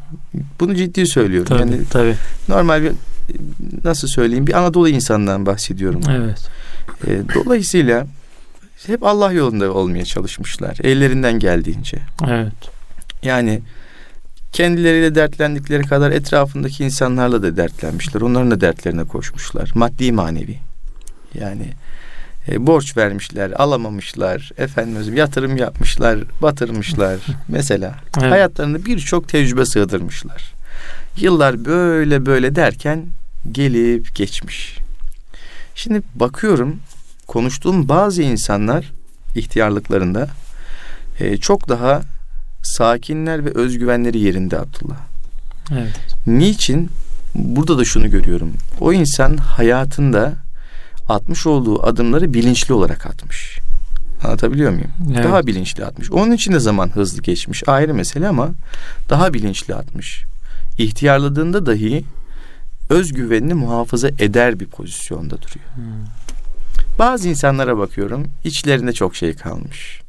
Bunu 0.60 0.76
ciddi 0.76 1.08
söylüyorum. 1.08 1.48
Tabii, 1.50 1.60
Yani 1.60 1.82
tabii. 1.90 2.16
normal 2.50 2.84
bir 2.84 2.92
nasıl 3.84 4.08
söyleyeyim 4.08 4.48
bir 4.48 4.54
Anadolu 4.54 4.90
insanından 4.90 5.46
bahsediyorum. 5.46 6.02
Evet. 6.10 6.50
E, 7.08 7.22
dolayısıyla 7.36 8.08
hep 8.88 9.04
Allah 9.04 9.32
yolunda 9.32 9.74
olmaya 9.74 10.06
çalışmışlar. 10.06 10.78
Ellerinden 10.84 11.40
geldiğince. 11.40 11.98
Evet. 12.28 12.54
Yani 13.24 13.62
kendileriyle 14.52 15.16
dertlendikleri 15.16 15.84
kadar 15.84 16.12
etrafındaki 16.12 16.84
insanlarla 16.84 17.44
da 17.44 17.58
dertlenmişler. 17.58 18.22
Onların 18.22 18.52
da 18.52 18.62
dertlerine 18.62 19.04
koşmuşlar. 19.04 19.72
Maddi 19.76 20.12
manevi. 20.12 20.58
Yani 21.34 21.68
e, 22.52 22.68
borç 22.68 22.98
vermişler, 22.98 23.52
alamamışlar. 23.52 24.52
Efendim 24.58 25.16
yatırım 25.16 25.58
yapmışlar, 25.58 26.20
batırmışlar. 26.42 27.20
Mesela 27.48 27.96
Evet. 28.20 28.32
hayatlarında 28.32 28.86
birçok 28.86 29.30
tecrübe 29.30 29.66
sığdırmışlar. 29.66 30.54
Yıllar 31.18 31.66
böyle 31.66 32.26
böyle 32.26 32.56
derken 32.56 33.06
gelip 33.52 34.16
geçmiş. 34.16 34.78
Şimdi 35.76 36.02
bakıyorum 36.16 36.80
konuştuğum 37.28 37.90
bazı 37.90 38.22
insanlar 38.22 38.92
ihtiyarlıklarında 39.36 40.28
e, 41.20 41.38
çok 41.38 41.70
daha 41.70 42.02
sakinler 42.64 43.46
ve 43.46 43.50
özgüvenleri 43.56 44.20
yerinde 44.20 44.60
Abdullah. 44.60 44.98
Evet. 45.72 46.00
Niçin? 46.28 46.90
Burada 47.36 47.78
da 47.78 47.86
şunu 47.86 48.10
görüyorum. 48.10 48.54
O 48.80 48.94
insan 48.94 49.38
hayatında 49.38 50.34
atmış 51.10 51.48
olduğu 51.48 51.84
adımları 51.84 52.34
bilinçli 52.34 52.74
olarak 52.74 53.06
atmış. 53.06 53.60
Anlatabiliyor 54.24 54.72
muyum? 54.72 54.92
Evet. 55.14 55.24
Daha 55.24 55.48
bilinçli 55.48 55.86
atmış. 55.86 56.12
Onun 56.12 56.32
için 56.32 56.54
de 56.54 56.60
zaman 56.60 56.90
hızlı 56.90 57.22
geçmiş. 57.22 57.64
Ayrı 57.68 57.94
mesele 57.94 58.28
ama 58.28 58.50
daha 59.10 59.34
bilinçli 59.34 59.76
atmış. 59.76 60.24
İhtiyarladığında 60.78 61.66
dahi 61.66 62.06
özgüvenini 62.90 63.54
muhafaza 63.54 64.08
eder 64.08 64.60
bir 64.60 64.66
pozisyonda 64.66 65.38
duruyor. 65.42 65.76
Hmm. 65.76 65.84
Bazı 67.00 67.30
insanlara 67.30 67.78
bakıyorum 67.78 68.28
içlerinde 68.44 68.94
çok 68.94 69.16
şey 69.16 69.34
kalmış. 69.34 70.02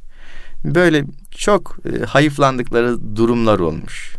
Böyle 0.65 1.05
çok 1.31 1.79
e, 1.87 2.05
hayıflandıkları 2.05 3.17
durumlar 3.17 3.59
olmuş. 3.59 4.17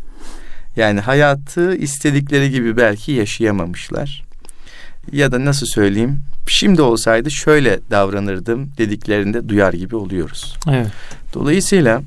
Yani 0.76 1.00
hayatı 1.00 1.76
istedikleri 1.76 2.52
gibi 2.52 2.78
belki 2.78 3.12
yaşayamamışlar. 3.12 4.27
Ya 5.12 5.32
da 5.32 5.46
nasıl 5.46 5.66
söyleyeyim 5.66 6.20
şimdi 6.48 6.82
olsaydı 6.82 7.32
şöyle 7.32 7.80
davranırdım 7.92 8.70
dediklerinde 8.78 9.50
duyar 9.50 9.74
gibi 9.74 9.96
oluyoruz. 9.96 10.56
Evet. 10.70 10.88
Dolayısıyla 11.34 12.02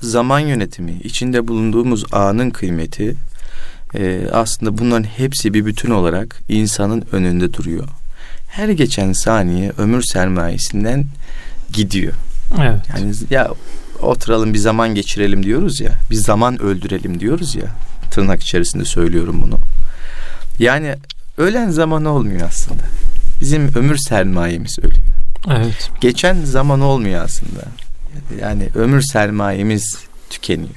zaman 0.00 0.40
yönetimi, 0.40 0.92
içinde 0.92 1.48
bulunduğumuz 1.48 2.04
anın 2.12 2.50
kıymeti 2.50 3.14
e, 3.94 4.20
aslında 4.32 4.78
bunların 4.78 5.04
hepsi 5.04 5.54
bir 5.54 5.66
bütün 5.66 5.90
olarak 5.90 6.40
insanın 6.48 7.04
önünde 7.12 7.52
duruyor. 7.52 7.88
Her 8.48 8.68
geçen 8.68 9.12
saniye 9.12 9.72
ömür 9.78 10.02
sermayesinden 10.02 11.04
gidiyor. 11.72 12.12
Evet. 12.60 12.80
Yani 12.88 13.12
ya 13.30 13.50
oturalım 14.02 14.54
bir 14.54 14.58
zaman 14.58 14.94
geçirelim 14.94 15.42
diyoruz 15.42 15.80
ya, 15.80 15.92
bir 16.10 16.16
zaman 16.16 16.62
öldürelim 16.62 17.20
diyoruz 17.20 17.54
ya. 17.54 17.66
Tırnak 18.10 18.42
içerisinde 18.42 18.84
söylüyorum 18.84 19.42
bunu. 19.42 19.58
Yani 20.58 20.94
ölen 21.38 21.70
zaman 21.70 22.04
olmuyor 22.04 22.48
aslında. 22.48 22.82
Bizim 23.40 23.76
ömür 23.76 23.96
sermayemiz 23.96 24.78
ölüyor. 24.78 25.14
Evet. 25.50 25.90
Geçen 26.00 26.44
zaman 26.44 26.80
olmuyor 26.80 27.24
aslında. 27.24 27.60
Yani 28.40 28.68
ömür 28.74 29.00
sermayemiz 29.00 29.98
tükeniyor. 30.30 30.70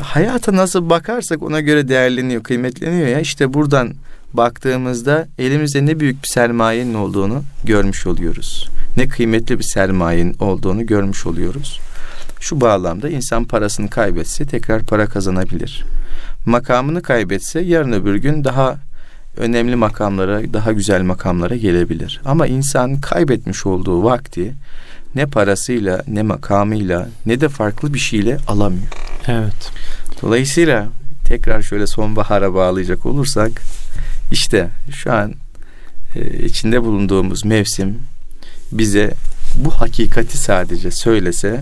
Hayata 0.00 0.56
nasıl 0.56 0.90
bakarsak 0.90 1.42
ona 1.42 1.60
göre 1.60 1.88
değerleniyor, 1.88 2.42
kıymetleniyor 2.42 3.08
ya. 3.08 3.20
İşte 3.20 3.54
buradan 3.54 3.94
baktığımızda 4.32 5.28
elimizde 5.38 5.86
ne 5.86 6.00
büyük 6.00 6.22
bir 6.22 6.28
sermayenin 6.28 6.94
olduğunu 6.94 7.42
görmüş 7.64 8.06
oluyoruz. 8.06 8.68
Ne 8.96 9.08
kıymetli 9.08 9.58
bir 9.58 9.64
sermayenin 9.64 10.36
olduğunu 10.40 10.86
görmüş 10.86 11.26
oluyoruz. 11.26 11.80
Şu 12.40 12.60
bağlamda 12.60 13.08
insan 13.08 13.44
parasını 13.44 13.90
kaybetse 13.90 14.46
tekrar 14.46 14.82
para 14.82 15.06
kazanabilir. 15.06 15.84
Makamını 16.46 17.02
kaybetse 17.02 17.60
yarın 17.60 17.92
öbür 17.92 18.14
gün 18.14 18.44
daha 18.44 18.76
önemli 19.36 19.76
makamlara, 19.76 20.52
daha 20.52 20.72
güzel 20.72 21.02
makamlara 21.02 21.56
gelebilir. 21.56 22.20
Ama 22.24 22.46
insan 22.46 23.00
kaybetmiş 23.00 23.66
olduğu 23.66 24.04
vakti 24.04 24.54
ne 25.14 25.26
parasıyla, 25.26 26.02
ne 26.08 26.22
makamıyla, 26.22 27.08
ne 27.26 27.40
de 27.40 27.48
farklı 27.48 27.94
bir 27.94 27.98
şeyle 27.98 28.38
alamıyor. 28.48 28.86
Evet. 29.28 29.70
Dolayısıyla 30.22 30.88
tekrar 31.24 31.62
şöyle 31.62 31.86
sonbahara 31.86 32.54
bağlayacak 32.54 33.06
olursak 33.06 33.52
işte 34.32 34.68
şu 34.90 35.12
an 35.12 35.34
e, 36.14 36.44
içinde 36.44 36.82
bulunduğumuz 36.82 37.44
mevsim 37.44 37.98
bize 38.72 39.14
bu 39.54 39.70
hakikati 39.70 40.38
sadece 40.38 40.90
söylese, 40.90 41.60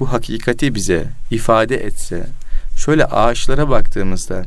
bu 0.00 0.12
hakikati 0.12 0.74
bize 0.74 1.04
ifade 1.30 1.76
etse, 1.76 2.26
şöyle 2.76 3.04
ağaçlara 3.04 3.70
baktığımızda 3.70 4.42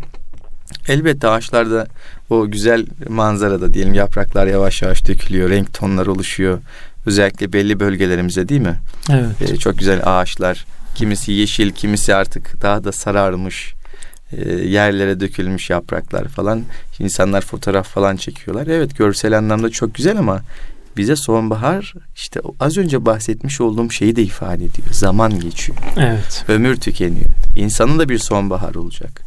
elbette 0.88 1.27
ağaçlarda 1.27 1.88
o 2.32 2.52
güzel 2.52 2.86
manzarada 3.10 3.74
diyelim 3.74 3.94
yapraklar 3.94 4.48
yavaş 4.48 4.82
yavaş 4.82 5.08
dökülüyor, 5.08 5.50
renk 5.50 5.74
tonları 5.74 6.12
oluşuyor. 6.12 6.60
Özellikle 7.06 7.54
belli 7.54 7.80
bölgelerimize 7.80 8.50
değil 8.50 8.62
mi? 8.62 8.76
Evet. 9.10 9.42
Ee, 9.42 9.58
çok 9.58 9.78
güzel 9.78 10.02
ağaçlar. 10.06 10.66
Kimisi 10.96 11.32
yeşil, 11.32 11.72
kimisi 11.72 12.16
artık 12.16 12.62
daha 12.62 12.84
da 12.84 12.92
sararmış. 12.92 13.74
Ee, 14.32 14.52
yerlere 14.52 15.20
dökülmüş 15.20 15.70
yapraklar 15.70 16.28
falan. 16.28 16.64
İnsanlar 17.00 17.42
fotoğraf 17.42 17.88
falan 17.88 18.16
çekiyorlar. 18.16 18.68
Evet 18.68 18.98
görsel 18.98 19.38
anlamda 19.38 19.70
çok 19.70 19.96
güzel 19.96 20.18
ama 20.18 20.42
bize 20.98 21.16
sonbahar 21.16 21.94
işte 22.16 22.40
az 22.60 22.78
önce 22.78 23.06
bahsetmiş 23.06 23.62
olduğum 23.62 23.92
şeyi 23.92 24.16
de 24.16 24.24
ifade 24.24 24.66
ediyor. 24.66 24.88
Zaman 24.92 25.40
geçiyor. 25.40 25.78
Evet. 25.98 26.46
Ömür 26.48 26.76
tükeniyor. 26.76 27.30
İnsanın 27.56 28.00
da 28.00 28.10
bir 28.10 28.18
sonbahar 28.18 28.76
olacak. 28.76 29.22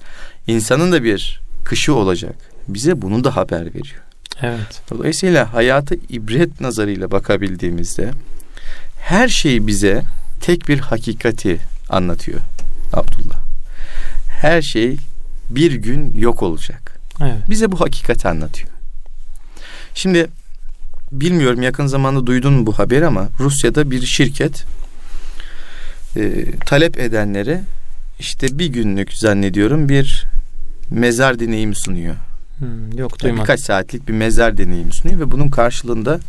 İnsanın 0.47 0.93
da 0.93 1.05
bir 1.05 1.41
kışı 1.65 1.95
olacak. 1.95 2.54
Bize 2.69 3.03
bunu 3.03 3.25
da 3.25 3.37
haber 3.37 3.67
veriyor. 3.67 4.03
Evet. 4.43 4.83
Dolayısıyla 4.91 5.55
hayatı 5.55 5.95
ibret 5.95 6.61
nazarıyla 6.61 7.11
bakabildiğimizde 7.11 8.11
her 9.01 9.29
şey 9.29 9.67
bize 9.67 10.03
tek 10.41 10.69
bir 10.69 10.79
hakikati 10.79 11.59
anlatıyor 11.89 12.41
Abdullah. 12.93 13.39
Her 14.41 14.63
şey 14.63 14.97
bir 15.51 15.73
gün 15.73 16.13
yok 16.19 16.43
olacak. 16.43 16.99
Evet. 17.21 17.51
Bize 17.51 17.73
bu 17.73 17.81
hakikati 17.81 18.29
anlatıyor. 18.29 18.69
Şimdi 19.95 20.27
bilmiyorum 21.13 21.63
yakın 21.63 21.87
zamanda 21.87 22.27
duydun 22.27 22.53
mu 22.53 22.67
bu 22.67 22.79
haberi 22.79 23.07
ama 23.07 23.29
Rusya'da 23.41 23.91
bir 23.91 24.03
şirket 24.07 24.65
e, 26.17 26.45
talep 26.67 26.99
edenlere 26.99 27.63
işte 28.19 28.59
bir 28.59 28.67
günlük 28.67 29.13
zannediyorum 29.13 29.89
bir 29.89 30.25
mezar 30.91 31.39
deneyimi 31.39 31.75
sunuyor. 31.77 32.15
Hmm, 32.59 32.99
yok 32.99 33.13
Yani 33.13 33.21
duymadım. 33.21 33.43
birkaç 33.43 33.61
saatlik 33.61 34.09
bir 34.09 34.13
mezar 34.13 34.59
deneyimi 34.59 34.93
sunuyor 34.93 35.21
ve 35.21 35.31
bunun 35.31 35.49
karşılığında 35.49 36.21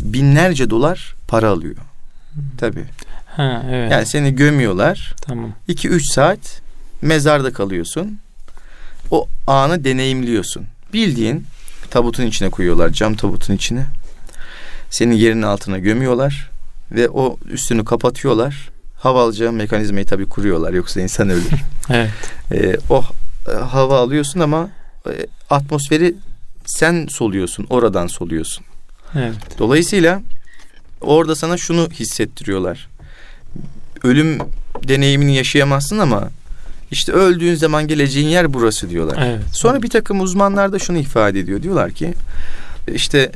binlerce 0.00 0.70
dolar 0.70 1.14
para 1.28 1.48
alıyor. 1.48 1.76
Tabii. 2.58 2.84
Ha 3.26 3.62
evet. 3.70 3.92
Yani 3.92 4.06
seni 4.06 4.34
gömüyorlar. 4.34 5.14
Tamam. 5.20 5.52
2-3 5.68 6.12
saat 6.12 6.62
mezarda 7.02 7.52
kalıyorsun. 7.52 8.18
O 9.10 9.28
anı 9.46 9.84
deneyimliyorsun. 9.84 10.64
Bildiğin 10.92 11.46
tabutun 11.90 12.26
içine 12.26 12.50
koyuyorlar, 12.50 12.90
cam 12.90 13.14
tabutun 13.14 13.54
içine. 13.54 13.86
Seni 14.90 15.20
yerin 15.20 15.42
altına 15.42 15.78
gömüyorlar 15.78 16.50
ve 16.92 17.08
o 17.08 17.38
üstünü 17.50 17.84
kapatıyorlar. 17.84 18.68
Hava 18.98 19.22
alacağı 19.22 19.52
mekanizmayı 19.52 20.06
tabii 20.06 20.28
kuruyorlar 20.28 20.72
yoksa 20.72 21.00
insan 21.00 21.30
ölür. 21.30 21.50
Evet. 21.90 22.10
Ee, 22.52 22.76
o 22.90 23.04
e, 23.48 23.54
hava 23.54 23.98
alıyorsun 24.00 24.40
ama 24.40 24.68
atmosferi 25.50 26.14
sen 26.64 27.06
soluyorsun, 27.10 27.66
oradan 27.70 28.06
soluyorsun. 28.06 28.64
Evet. 29.14 29.34
Dolayısıyla 29.58 30.22
orada 31.00 31.34
sana 31.36 31.56
şunu 31.56 31.88
hissettiriyorlar. 31.90 32.88
Ölüm 34.02 34.38
deneyimini 34.88 35.36
yaşayamazsın 35.36 35.98
ama 35.98 36.30
işte 36.90 37.12
öldüğün 37.12 37.54
zaman 37.54 37.88
geleceğin 37.88 38.28
yer 38.28 38.54
burası 38.54 38.90
diyorlar. 38.90 39.26
Evet. 39.26 39.42
Sonra 39.52 39.82
bir 39.82 39.90
takım 39.90 40.20
uzmanlar 40.20 40.72
da 40.72 40.78
şunu 40.78 40.98
ifade 40.98 41.40
ediyor. 41.40 41.62
Diyorlar 41.62 41.90
ki 41.92 42.14
işte 42.94 43.32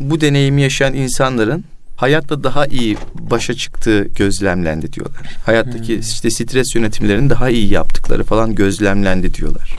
bu 0.00 0.20
deneyimi 0.20 0.62
yaşayan 0.62 0.94
insanların 0.94 1.64
hayatta 1.96 2.44
daha 2.44 2.66
iyi 2.66 2.96
başa 3.14 3.54
çıktığı 3.54 4.04
gözlemlendi 4.04 4.92
diyorlar. 4.92 5.22
Hayattaki 5.46 5.94
Hmm. 5.94 6.00
işte 6.00 6.30
stres 6.30 6.74
yönetimlerini 6.74 7.30
daha 7.30 7.50
iyi 7.50 7.72
yaptıkları 7.72 8.24
falan 8.24 8.54
gözlemlendi 8.54 9.34
diyorlar. 9.34 9.78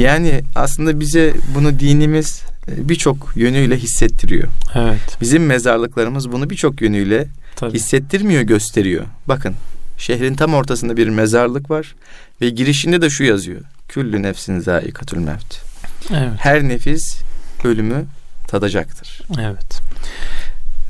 Yani 0.00 0.40
aslında 0.54 1.00
bize 1.00 1.34
bunu 1.54 1.80
dinimiz 1.80 2.42
e, 2.68 2.88
birçok 2.88 3.32
yönüyle 3.36 3.76
hissettiriyor. 3.76 4.48
Evet. 4.74 5.16
Bizim 5.20 5.46
mezarlıklarımız 5.46 6.32
bunu 6.32 6.50
birçok 6.50 6.82
yönüyle 6.82 7.28
Tabii. 7.56 7.72
hissettirmiyor, 7.72 8.42
gösteriyor. 8.42 9.04
Bakın 9.28 9.54
şehrin 9.98 10.34
tam 10.34 10.54
ortasında 10.54 10.96
bir 10.96 11.08
mezarlık 11.08 11.70
var 11.70 11.94
ve 12.40 12.50
girişinde 12.50 13.02
de 13.02 13.10
şu 13.10 13.24
yazıyor. 13.24 13.60
Küllü 13.88 14.22
nefsin 14.22 14.60
zaikatül 14.60 15.18
mevt. 15.18 15.60
Evet. 16.10 16.32
Her 16.38 16.62
nefis 16.62 17.22
ölümü 17.64 18.04
tadacaktır. 18.48 19.22
Evet. 19.40 19.80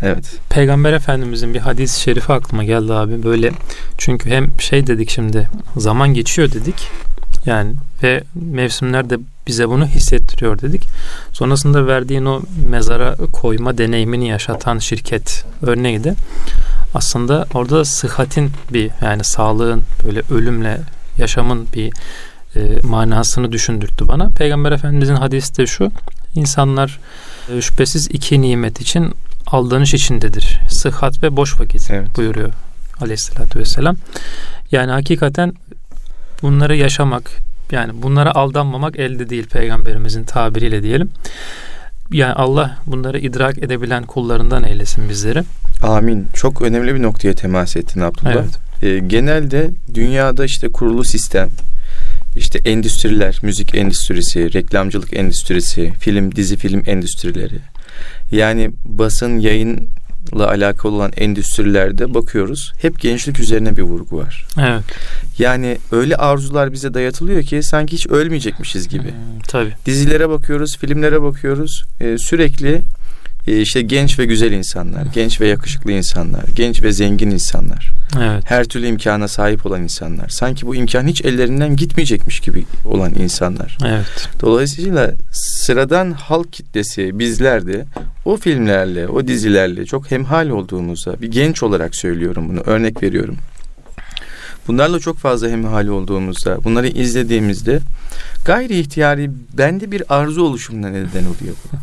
Evet. 0.03 0.39
Peygamber 0.51 0.93
Efendimizin 0.93 1.55
bir 1.55 1.59
hadis-i 1.59 2.01
şerifi 2.01 2.33
aklıma 2.33 2.65
geldi 2.65 2.93
abi. 2.93 3.23
Böyle 3.23 3.53
çünkü 3.99 4.31
hem 4.31 4.61
şey 4.61 4.87
dedik 4.87 5.11
şimdi 5.11 5.49
zaman 5.77 6.15
geçiyor 6.15 6.53
dedik. 6.53 6.89
Yani 7.47 7.75
ve 8.03 8.23
mevsimler 8.35 9.11
de 9.11 9.19
bize 9.47 9.69
bunu 9.69 9.87
hissettiriyor 9.87 10.61
dedik. 10.61 10.87
Sonrasında 11.33 11.87
verdiğin 11.87 12.25
o 12.25 12.43
mezara 12.69 13.17
koyma 13.33 13.79
deneyimini 13.79 14.29
yaşatan 14.29 14.79
şirket 14.79 15.45
örneği 15.63 16.05
de 16.05 16.15
aslında 16.95 17.47
orada 17.55 17.85
sıhhatin 17.85 18.51
bir 18.73 18.91
yani 19.03 19.25
sağlığın 19.25 19.83
böyle 20.07 20.23
ölümle 20.31 20.81
yaşamın 21.19 21.67
bir 21.75 21.93
e, 22.57 22.81
manasını 22.83 23.53
düşündürttü 23.53 24.09
bana. 24.09 24.29
Peygamber 24.29 24.73
Efendimizin 24.73 25.15
hadisi 25.15 25.57
de 25.57 25.67
şu. 25.67 25.93
insanlar 26.35 27.01
e, 27.57 27.63
şüphesiz 27.63 28.09
iki 28.11 28.43
nimet 28.43 28.81
için 28.81 29.15
aldanış 29.47 29.95
içindedir. 29.95 30.61
Sıhhat 30.69 31.23
ve 31.23 31.37
boş 31.37 31.61
vakit 31.61 31.91
Evet. 31.91 32.17
buyuruyor 32.17 32.53
aleyhissalatü 33.01 33.59
vesselam. 33.59 33.97
Yani 34.73 34.91
hakikaten 34.91 35.53
bunları 36.43 36.77
yaşamak 36.77 37.31
yani 37.73 38.03
bunlara 38.03 38.35
aldanmamak 38.35 38.99
elde 38.99 39.31
değil 39.31 39.47
peygamberimizin 39.47 40.25
tabiriyle 40.25 40.83
diyelim. 40.83 41.11
Yani 42.13 42.33
Allah 42.33 42.79
bunları 42.87 43.19
idrak 43.19 43.59
edebilen 43.59 44.07
kullarından 44.07 44.65
eylesin 44.65 45.09
bizleri. 45.09 45.43
Amin. 45.83 46.27
Çok 46.35 46.63
önemli 46.63 46.95
bir 46.95 47.03
noktaya 47.03 47.35
temas 47.35 47.77
ettin 47.77 48.01
Abdullah. 48.01 48.33
Evet. 48.33 48.83
Ee, 48.83 48.99
genelde 49.07 49.71
dünyada 49.95 50.45
işte 50.45 50.69
kurulu 50.69 51.05
sistem, 51.05 51.49
işte 52.37 52.59
endüstriler, 52.65 53.39
müzik 53.43 53.75
endüstrisi, 53.75 54.55
reklamcılık 54.55 55.17
endüstrisi, 55.17 55.93
film, 55.99 56.37
dizi 56.37 56.57
film 56.57 56.83
endüstrileri. 56.87 57.59
Yani 58.33 58.71
basın, 58.85 59.39
yayınla 60.33 60.49
alakalı 60.49 60.93
olan 60.93 61.13
endüstrilerde 61.17 62.15
bakıyoruz. 62.15 62.73
Hep 62.83 63.01
gençlik 63.01 63.41
üzerine 63.41 63.77
bir 63.77 63.83
vurgu 63.83 64.19
var. 64.19 64.47
Evet. 64.61 64.83
Yani 65.39 65.79
öyle 65.93 66.17
arzular 66.17 66.73
bize 66.73 66.95
dayatılıyor 66.95 67.43
ki 67.43 67.63
sanki 67.63 67.93
hiç 67.93 68.07
ölmeyecekmişiz 68.07 68.89
gibi. 68.89 69.09
Hmm, 69.09 69.41
tabii. 69.49 69.73
Dizilere 69.87 70.29
bakıyoruz, 70.29 70.79
filmlere 70.79 71.23
bakıyoruz. 71.23 71.85
Ee, 72.01 72.19
sürekli 72.19 72.83
işte 73.47 73.83
genç 73.83 74.19
ve 74.19 74.27
güzel 74.27 74.53
insanlar, 74.53 75.07
genç 75.15 75.41
ve 75.41 75.49
yakışıklı 75.49 75.93
insanlar, 75.93 76.45
genç 76.57 76.83
ve 76.83 76.93
zengin 76.93 77.31
insanlar, 77.31 77.93
Evet. 78.21 78.43
her 78.47 78.65
türlü 78.65 78.87
imkana 78.87 79.29
sahip 79.29 79.67
olan 79.67 79.83
insanlar. 79.83 80.29
Sanki 80.29 80.67
bu 80.67 80.75
imkan 80.75 81.07
hiç 81.07 81.25
ellerinden 81.25 81.77
gitmeyecekmiş 81.77 82.41
gibi 82.41 82.65
olan 82.85 83.15
insanlar. 83.15 83.79
Evet. 83.87 84.29
Dolayısıyla 84.41 85.13
sıradan 85.33 86.13
halk 86.13 86.53
kitlesi 86.53 87.19
bizler 87.19 87.67
de 87.67 87.85
o 88.25 88.37
filmlerle, 88.37 89.09
o 89.09 89.27
dizilerle 89.29 89.87
çok 89.87 90.11
hemhal 90.11 90.49
olduğumuzda 90.49 91.21
bir 91.23 91.31
genç 91.31 91.63
olarak 91.63 91.97
söylüyorum 91.97 92.49
bunu, 92.49 92.61
örnek 92.61 93.03
veriyorum. 93.03 93.37
Bunlarla 94.69 94.99
çok 94.99 95.19
fazla 95.19 95.49
hemhal 95.49 95.87
olduğumuzda, 95.87 96.65
bunları 96.65 96.89
izlediğimizde 96.89 97.81
gayri 98.45 98.79
ihtiyari 98.79 99.31
bende 99.59 99.91
bir 99.91 100.03
arzu 100.09 100.43
oluşumuna 100.43 100.89
neden 100.89 101.25
oluyor 101.25 101.55
bu. 101.65 101.77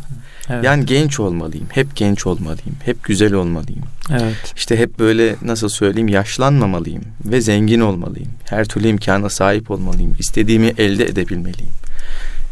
Evet. 0.50 0.64
Yani 0.64 0.86
genç 0.86 1.20
olmalıyım, 1.20 1.66
hep 1.70 1.96
genç 1.96 2.26
olmalıyım, 2.26 2.76
hep 2.84 3.04
güzel 3.04 3.32
olmalıyım. 3.32 3.82
evet. 4.12 4.52
İşte 4.56 4.76
hep 4.76 4.98
böyle 4.98 5.36
nasıl 5.42 5.68
söyleyeyim 5.68 6.08
yaşlanmamalıyım 6.08 7.02
ve 7.24 7.40
zengin 7.40 7.80
olmalıyım. 7.80 8.28
Her 8.44 8.64
türlü 8.64 8.88
imkana 8.88 9.28
sahip 9.28 9.70
olmalıyım. 9.70 10.16
İstediğimi 10.18 10.72
elde 10.78 11.04
edebilmeliyim. 11.04 11.72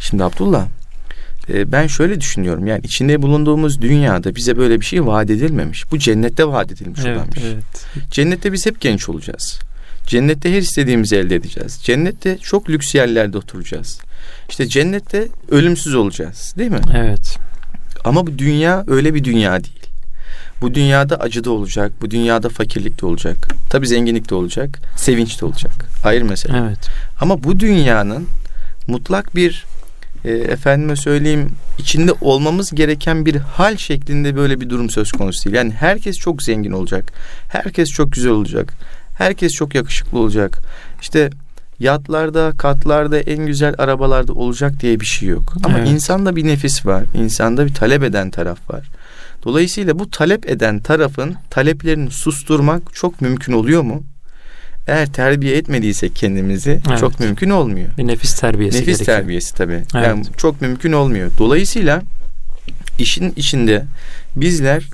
Şimdi 0.01 0.25
Abdullah 0.25 0.67
e, 1.53 1.73
ben 1.73 1.87
şöyle 1.87 2.21
düşünüyorum 2.21 2.67
yani 2.67 2.81
içinde 2.85 3.23
bulunduğumuz 3.23 3.81
dünyada 3.83 4.35
bize 4.37 4.57
böyle 4.57 4.81
bir 4.81 4.85
şey 4.85 5.07
vaat 5.07 5.31
edilmemiş. 5.31 5.93
Bu 5.93 5.99
cennette 5.99 6.49
vaat 6.49 6.73
edilmiş 6.73 7.01
Evet, 7.05 7.17
olan 7.19 7.33
bir 7.33 7.41
şey. 7.41 7.51
evet. 7.53 7.87
Cennette 8.11 8.53
biz 8.53 8.67
hep 8.67 8.81
genç 8.81 9.09
olacağız. 9.09 9.59
Cennette 10.07 10.53
her 10.53 10.59
istediğimizi 10.59 11.17
elde 11.17 11.35
edeceğiz. 11.35 11.81
Cennette 11.83 12.39
çok 12.39 12.71
lüks 12.71 12.95
yerlerde 12.95 13.39
oturacağız. 13.39 14.01
İşte 14.49 14.67
cennette 14.69 15.29
ölümsüz 15.51 15.95
olacağız 15.95 16.55
değil 16.59 16.71
mi? 16.71 16.81
Evet. 16.97 17.37
Ama 18.07 18.27
bu 18.27 18.39
dünya 18.39 18.85
öyle 18.87 19.15
bir 19.15 19.25
dünya 19.25 19.65
değil. 19.65 19.87
Bu 20.61 20.75
dünyada 20.75 21.17
acı 21.17 21.45
da 21.45 21.51
olacak, 21.51 21.93
bu 22.01 22.11
dünyada 22.11 22.49
fakirlik 22.49 23.03
de 23.03 23.07
olacak. 23.07 23.37
Tabii 23.71 23.87
zenginlik 23.87 24.31
de 24.31 24.35
olacak, 24.35 24.79
sevinç 24.97 25.41
de 25.41 25.47
olacak. 25.47 25.73
Ayrı 26.05 26.25
mesele. 26.25 26.57
Evet. 26.57 26.89
Ama 27.21 27.45
bu 27.45 27.61
dünyanın 27.61 28.29
mutlak 28.87 29.37
bir 29.37 29.65
e, 30.25 30.31
efendime 30.31 30.97
söyleyeyim 30.97 31.51
içinde 31.79 32.13
olmamız 32.21 32.71
gereken 32.71 33.27
bir 33.27 33.37
hal 33.37 33.77
şeklinde 33.77 34.37
böyle 34.37 34.61
bir 34.61 34.71
durum 34.71 34.91
söz 34.91 35.13
konusu 35.13 35.45
değil. 35.45 35.57
Yani 35.57 35.73
herkes 35.73 36.17
çok 36.17 36.43
zengin 36.43 36.73
olacak. 36.73 37.13
Herkes 37.49 37.91
çok 37.91 38.13
güzel 38.13 38.33
olacak. 38.33 38.73
Herkes 39.19 39.53
çok 39.53 39.75
yakışıklı 39.75 40.19
olacak. 40.19 40.59
İşte 41.01 41.31
yatlarda, 41.79 42.53
katlarda, 42.59 43.19
en 43.21 43.47
güzel 43.47 43.75
arabalarda 43.79 44.33
olacak 44.33 44.81
diye 44.81 45.01
bir 45.01 45.07
şey 45.07 45.29
yok. 45.29 45.55
Ama 45.65 45.79
Evet. 45.79 45.89
insanda 45.89 46.37
bir 46.37 46.47
nefis 46.47 46.87
var. 46.87 47.05
İnsanda 47.15 47.67
bir 47.67 47.75
talep 47.75 48.03
eden 48.03 48.31
taraf 48.31 48.71
var. 48.71 48.89
Dolayısıyla 49.45 49.99
bu 49.99 50.11
talep 50.11 50.51
eden 50.51 50.79
tarafın 50.79 51.35
taleplerini 51.51 52.11
susturmak 52.11 52.83
çok 52.95 53.21
mümkün 53.21 53.53
oluyor 53.53 53.83
mu? 53.83 54.03
Eğer 54.87 55.13
terbiye 55.13 55.57
etmediysek 55.57 56.17
kendimizi 56.17 56.81
Evet. 56.89 56.99
çok 56.99 57.21
mümkün 57.21 57.51
olmuyor. 57.51 57.89
Bir 57.99 58.07
nefis 58.07 58.35
terbiyesi 58.41 58.77
Nefis 58.79 58.87
gerekiyor. 58.99 59.19
terbiyesi 59.19 59.55
tabii. 59.55 59.73
Evet. 59.73 59.95
Yani 59.95 60.25
çok 60.37 60.61
mümkün 60.61 60.93
olmuyor. 60.93 61.31
Dolayısıyla 61.39 62.03
işin 62.99 63.33
içinde 63.37 63.85
bizler 64.37 64.85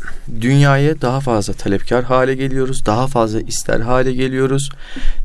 dünyaya 0.40 1.00
daha 1.00 1.20
fazla 1.20 1.52
talepkar 1.52 2.04
hale 2.04 2.34
geliyoruz. 2.34 2.86
Daha 2.86 3.06
fazla 3.06 3.40
ister 3.40 3.80
hale 3.80 4.12
geliyoruz. 4.12 4.70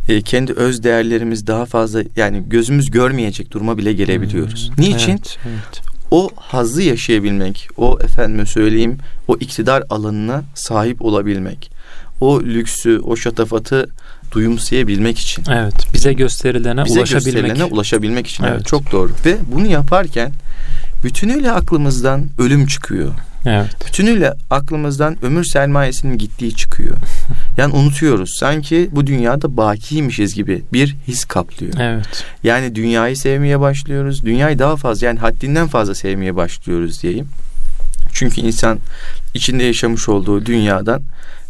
E, 0.09 0.21
kendi 0.21 0.53
öz 0.53 0.83
değerlerimiz 0.83 1.47
daha 1.47 1.65
fazla 1.65 2.03
yani 2.15 2.43
gözümüz 2.47 2.91
görmeyecek 2.91 3.51
duruma 3.51 3.77
bile 3.77 3.93
gelebiliyoruz. 3.93 4.71
Hmm, 4.75 4.83
Niçin? 4.83 5.11
Evet, 5.11 5.37
evet. 5.47 5.81
O 6.11 6.29
hazzı 6.35 6.81
yaşayabilmek, 6.81 7.69
o 7.77 7.99
efendime 8.03 8.45
söyleyeyim, 8.45 8.97
o 9.27 9.35
iktidar 9.35 9.83
alanına 9.89 10.43
sahip 10.55 11.01
olabilmek, 11.01 11.71
o 12.21 12.41
lüksü, 12.41 12.99
o 12.99 13.15
şatafatı 13.15 13.89
duyumsayabilmek 14.31 15.19
için. 15.19 15.43
Evet. 15.51 15.73
Bize 15.93 16.13
gösterilene 16.13 16.85
Bize 16.85 16.99
ulaşabilmek. 16.99 17.33
gösterilene 17.33 17.63
ulaşabilmek 17.63 18.27
için. 18.27 18.43
Evet. 18.43 18.53
Evet. 18.55 18.65
çok 18.67 18.91
doğru. 18.91 19.11
Ve 19.25 19.37
bunu 19.53 19.65
yaparken 19.67 20.31
bütünüyle 21.03 21.51
aklımızdan 21.51 22.25
ölüm 22.39 22.67
çıkıyor. 22.67 23.11
Evet. 23.47 23.87
Bütünüyle 23.87 24.33
aklımızdan 24.49 25.17
ömür 25.25 25.43
sermayesinin 25.43 26.17
gittiği 26.17 26.55
çıkıyor. 26.55 26.97
Yani 27.57 27.73
unutuyoruz. 27.73 28.37
Sanki 28.39 28.89
bu 28.91 29.07
dünyada 29.07 29.57
bakiymişiz 29.57 30.35
gibi 30.35 30.63
bir 30.73 30.95
his 31.07 31.25
kaplıyor. 31.25 31.73
Evet. 31.79 32.25
Yani 32.43 32.75
dünyayı 32.75 33.17
sevmeye 33.17 33.59
başlıyoruz. 33.59 34.25
Dünyayı 34.25 34.59
daha 34.59 34.75
fazla 34.75 35.07
yani 35.07 35.19
haddinden 35.19 35.67
fazla 35.67 35.95
sevmeye 35.95 36.35
başlıyoruz 36.35 37.03
diyeyim. 37.03 37.27
Çünkü 38.13 38.41
insan 38.41 38.79
içinde 39.33 39.63
yaşamış 39.63 40.09
olduğu 40.09 40.45
dünyadan 40.45 41.01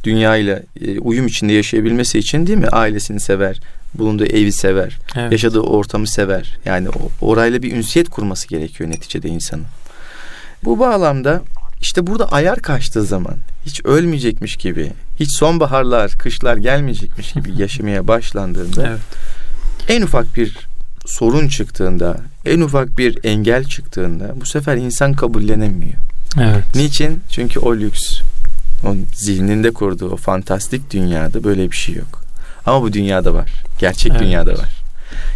dünyayla 0.04 0.60
e, 0.82 1.00
uyum 1.00 1.28
içinde 1.28 1.54
yaşayabilmesi 1.54 2.20
için 2.20 2.48
değil 2.48 2.58
mi? 2.58 2.68
Ailesini 2.68 3.20
sever, 3.20 3.60
bulunduğu 3.94 4.26
evi 4.26 4.52
sever, 4.52 4.98
Evet. 5.16 5.32
yaşadığı 5.32 5.60
ortamı 5.60 6.08
sever. 6.08 6.58
Yani 6.66 6.88
orayla 7.22 7.62
bir 7.64 7.72
ünsiyet 7.76 8.10
kurması 8.10 8.48
gerekiyor 8.48 8.90
neticede 8.90 9.30
insanın. 9.30 9.66
Bu 10.64 10.80
bağlamda 10.80 11.42
işte 11.82 12.08
burada 12.08 12.32
ayar 12.32 12.60
kaçtığı 12.60 13.04
zaman 13.04 13.36
hiç 13.66 13.86
ölmeyecekmiş 13.86 14.56
gibi, 14.56 14.92
hiç 15.20 15.32
sonbaharlar, 15.38 16.12
kışlar 16.12 16.58
gelmeyecekmiş 16.58 17.34
gibi 17.34 17.52
yaşamaya 17.62 18.08
başlandığında 18.08 18.88
Evet. 18.88 19.00
en 19.88 20.02
ufak 20.02 20.36
bir 20.36 20.58
sorun 21.06 21.48
çıktığında, 21.48 22.18
en 22.46 22.60
ufak 22.62 22.98
bir 22.98 23.20
engel 23.24 23.64
çıktığında 23.64 24.34
bu 24.42 24.46
sefer 24.46 24.76
insan 24.78 25.14
kabullenemiyor. 25.14 25.98
Evet. 26.42 26.76
Niçin? 26.76 27.22
Çünkü 27.30 27.60
o 27.60 27.76
lüks, 27.76 28.22
o 28.86 28.96
zihninde 29.16 29.72
kurduğu 29.72 30.10
o 30.10 30.18
fantastik 30.18 30.92
dünyada 30.92 31.44
böyle 31.44 31.72
bir 31.72 31.76
şey 31.76 31.96
yok. 31.96 32.22
Ama 32.66 32.82
bu 32.82 32.94
dünyada 32.94 33.34
var. 33.34 33.52
Gerçek 33.80 34.12
Evet. 34.12 34.22
dünyada 34.22 34.52
var. 34.52 34.70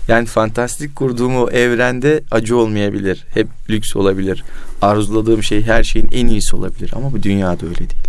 Yani 0.08 0.26
fantastik 0.26 0.96
kurduğum 0.96 1.38
o 1.38 1.50
evrende 1.50 2.24
acı 2.32 2.58
olmayabilir. 2.58 3.26
Hep 3.34 3.48
lüks 3.70 3.96
olabilir. 3.96 4.44
Arzuladığım 4.82 5.44
şey 5.44 5.64
her 5.64 5.84
şeyin 5.84 6.10
en 6.12 6.28
iyisi 6.28 6.56
olabilir. 6.56 6.92
Ama 6.96 7.12
bu 7.12 7.24
dünyada 7.24 7.66
öyle 7.66 7.78
değil. 7.78 8.04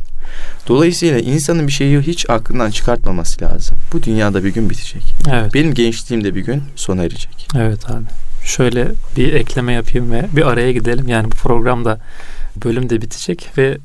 Dolayısıyla 0.68 1.18
insanın 1.18 1.66
bir 1.66 1.72
şeyi 1.72 2.01
hiç 2.01 2.31
aklından 2.31 2.70
çıkartmaması 2.70 3.44
lazım. 3.44 3.77
Bu 3.92 4.03
dünyada 4.03 4.44
bir 4.44 4.55
gün 4.55 4.70
bitecek. 4.70 5.03
Evet. 5.33 5.55
Benim 5.55 5.75
gençliğim 5.75 6.25
de 6.25 6.35
bir 6.35 6.40
gün 6.40 6.62
sona 6.77 7.03
erecek. 7.03 7.48
Evet 7.57 7.90
abi. 7.90 8.05
Şöyle 8.44 8.88
bir 9.16 9.33
ekleme 9.33 9.72
yapayım 9.72 10.12
ve 10.12 10.27
bir 10.37 10.46
araya 10.48 10.72
gidelim. 10.72 11.09
Yani 11.09 11.27
bu 11.27 11.35
programda 11.35 11.98
bölüm 12.64 12.90
de 12.90 13.03
bitecek 13.03 13.51
ve 13.59 13.79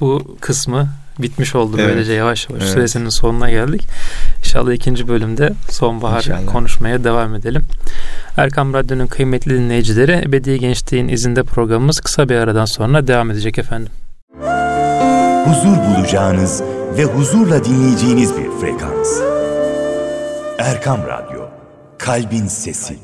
bu 0.00 0.36
kısmı 0.40 0.88
bitmiş 1.18 1.54
oldu 1.54 1.76
Evet. 1.80 1.90
böylece 1.90 2.12
yavaş 2.12 2.50
yavaş 2.50 2.62
Evet. 2.62 2.72
süresinin 2.72 3.08
sonuna 3.08 3.50
geldik. 3.50 3.82
İnşallah 4.50 4.72
ikinci 4.72 5.08
bölümde 5.08 5.52
sonbahar 5.70 6.16
İnşallah. 6.16 6.46
konuşmaya 6.46 7.04
devam 7.04 7.34
edelim. 7.34 7.62
Erkam 8.36 8.74
Radyo'nun 8.74 9.06
kıymetli 9.06 9.54
dinleyicileri 9.54 10.12
Ebedi 10.12 10.58
Gençliğin 10.58 11.08
izinde 11.08 11.42
programımız 11.42 12.00
kısa 12.00 12.28
bir 12.28 12.34
aradan 12.34 12.64
sonra 12.64 13.06
devam 13.06 13.30
edecek 13.30 13.58
efendim. 13.58 13.92
huzur 15.44 15.76
bulacağınız 15.76 16.62
ve 16.96 17.04
huzurla 17.04 17.64
dinleyeceğiniz 17.64 18.36
bir 18.36 18.50
frekans. 18.60 19.20
Erkam 20.58 21.00
Radyo, 21.00 21.42
Kalbin 21.98 22.46
Sesi. 22.46 22.98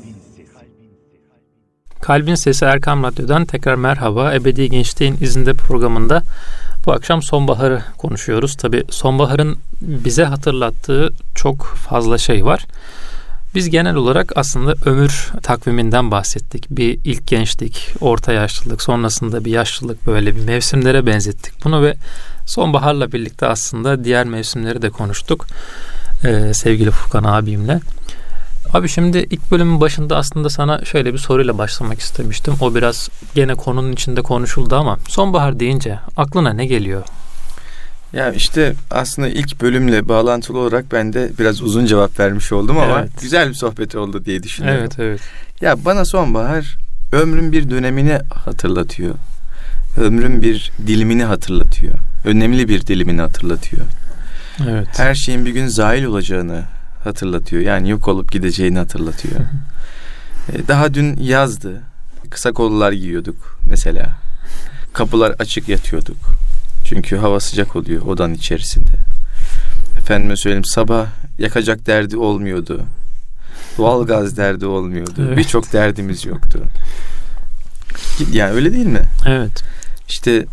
Kalbin 2.01 2.35
Sesi 2.35 2.65
Erkam 2.65 3.03
Radyo'dan 3.03 3.45
tekrar 3.45 3.75
merhaba. 3.75 4.33
Ebedi 4.33 4.69
Gençliğin 4.69 5.17
izinde 5.21 5.53
programında 5.53 6.23
bu 6.87 6.91
akşam 6.91 7.21
sonbaharı 7.21 7.83
konuşuyoruz. 7.97 8.55
Tabi 8.55 8.83
sonbaharın 8.89 9.57
bize 9.81 10.23
hatırlattığı 10.23 11.09
çok 11.35 11.65
fazla 11.65 12.17
şey 12.17 12.45
var. 12.45 12.65
Biz 13.55 13.69
genel 13.69 13.95
olarak 13.95 14.31
aslında 14.35 14.73
ömür 14.85 15.31
takviminden 15.43 16.11
bahsettik. 16.11 16.65
Bir 16.69 16.99
ilk 17.03 17.27
gençlik, 17.27 17.93
orta 18.01 18.33
yaşlılık, 18.33 18.81
sonrasında 18.81 19.45
bir 19.45 19.51
yaşlılık 19.51 20.07
böyle 20.07 20.35
bir 20.35 20.45
mevsimlere 20.45 21.05
benzettik 21.05 21.65
bunu 21.65 21.83
ve 21.83 21.95
sonbaharla 22.45 23.11
birlikte 23.11 23.47
aslında 23.47 24.03
diğer 24.03 24.25
mevsimleri 24.25 24.81
de 24.81 24.89
konuştuk. 24.89 25.47
Ee, 26.23 26.53
sevgili 26.53 26.91
Furkan 26.91 27.23
abimle. 27.23 27.79
Abi 28.73 28.89
şimdi 28.89 29.17
ilk 29.17 29.51
bölümün 29.51 29.81
başında 29.81 30.17
aslında 30.17 30.49
sana 30.49 30.85
şöyle 30.85 31.13
bir 31.13 31.17
soruyla 31.17 31.57
başlamak 31.57 31.99
istemiştim. 31.99 32.53
O 32.61 32.75
biraz 32.75 33.09
gene 33.35 33.55
konunun 33.55 33.91
içinde 33.91 34.21
konuşuldu 34.21 34.75
ama 34.75 34.97
sonbahar 35.07 35.59
deyince 35.59 35.99
aklına 36.17 36.53
ne 36.53 36.65
geliyor? 36.65 37.03
Ya 38.13 38.31
işte 38.31 38.73
aslında 38.91 39.27
ilk 39.27 39.61
bölümle 39.61 40.07
bağlantılı 40.09 40.59
olarak 40.59 40.91
ben 40.91 41.13
de 41.13 41.31
biraz 41.39 41.61
uzun 41.61 41.85
cevap 41.85 42.19
vermiş 42.19 42.51
oldum 42.51 42.77
ama 42.77 42.99
Evet. 42.99 43.21
güzel 43.21 43.49
bir 43.49 43.53
sohbet 43.53 43.95
oldu 43.95 44.25
diye 44.25 44.43
düşünüyorum. 44.43 44.79
Evet 44.81 44.99
evet. 44.99 45.21
Ya 45.61 45.85
bana 45.85 46.05
sonbahar 46.05 46.77
ömrün 47.11 47.51
bir 47.51 47.69
dönemini 47.69 48.19
hatırlatıyor. 48.45 49.15
Ömrün 49.97 50.41
bir 50.41 50.71
dilimini 50.87 51.23
hatırlatıyor. 51.23 51.93
Önemli 52.25 52.69
bir 52.69 52.87
dilimini 52.87 53.21
hatırlatıyor. 53.21 53.85
Evet. 54.69 54.87
Her 54.97 55.15
şeyin 55.15 55.45
bir 55.45 55.51
gün 55.51 55.67
zail 55.67 56.03
olacağını 56.03 56.63
hatırlatıyor. 57.07 57.61
Yani 57.61 57.89
yok 57.89 58.07
olup 58.07 58.31
gideceğini 58.31 58.77
hatırlatıyor. 58.77 59.39
E, 60.53 60.67
Daha 60.67 60.93
dün 60.93 61.17
yazdı. 61.17 61.81
Kısa 62.29 62.51
kollar 62.53 62.91
giyiyorduk 62.91 63.59
mesela. 63.69 64.17
Kapılar 64.93 65.35
açık 65.39 65.69
yatıyorduk. 65.69 66.17
Çünkü 66.85 67.17
hava 67.17 67.39
sıcak 67.39 67.75
oluyor 67.75 68.01
odanın 68.01 68.33
içerisinde. 68.33 68.91
Efendime 69.97 70.35
söyleyeyim 70.35 70.65
sabah 70.65 71.05
yakacak 71.39 71.87
derdi 71.87 72.17
olmuyordu. 72.17 72.81
Doğalgaz 73.77 74.37
derdi 74.37 74.65
olmuyordu. 74.65 75.25
Evet. 75.27 75.37
Birçok 75.37 75.73
derdimiz 75.73 76.25
yoktu. 76.25 76.63
Yani 78.31 78.51
öyle 78.51 78.73
değil 78.73 78.85
mi? 78.85 79.03
Evet. 79.25 79.63
İşte 80.09 80.45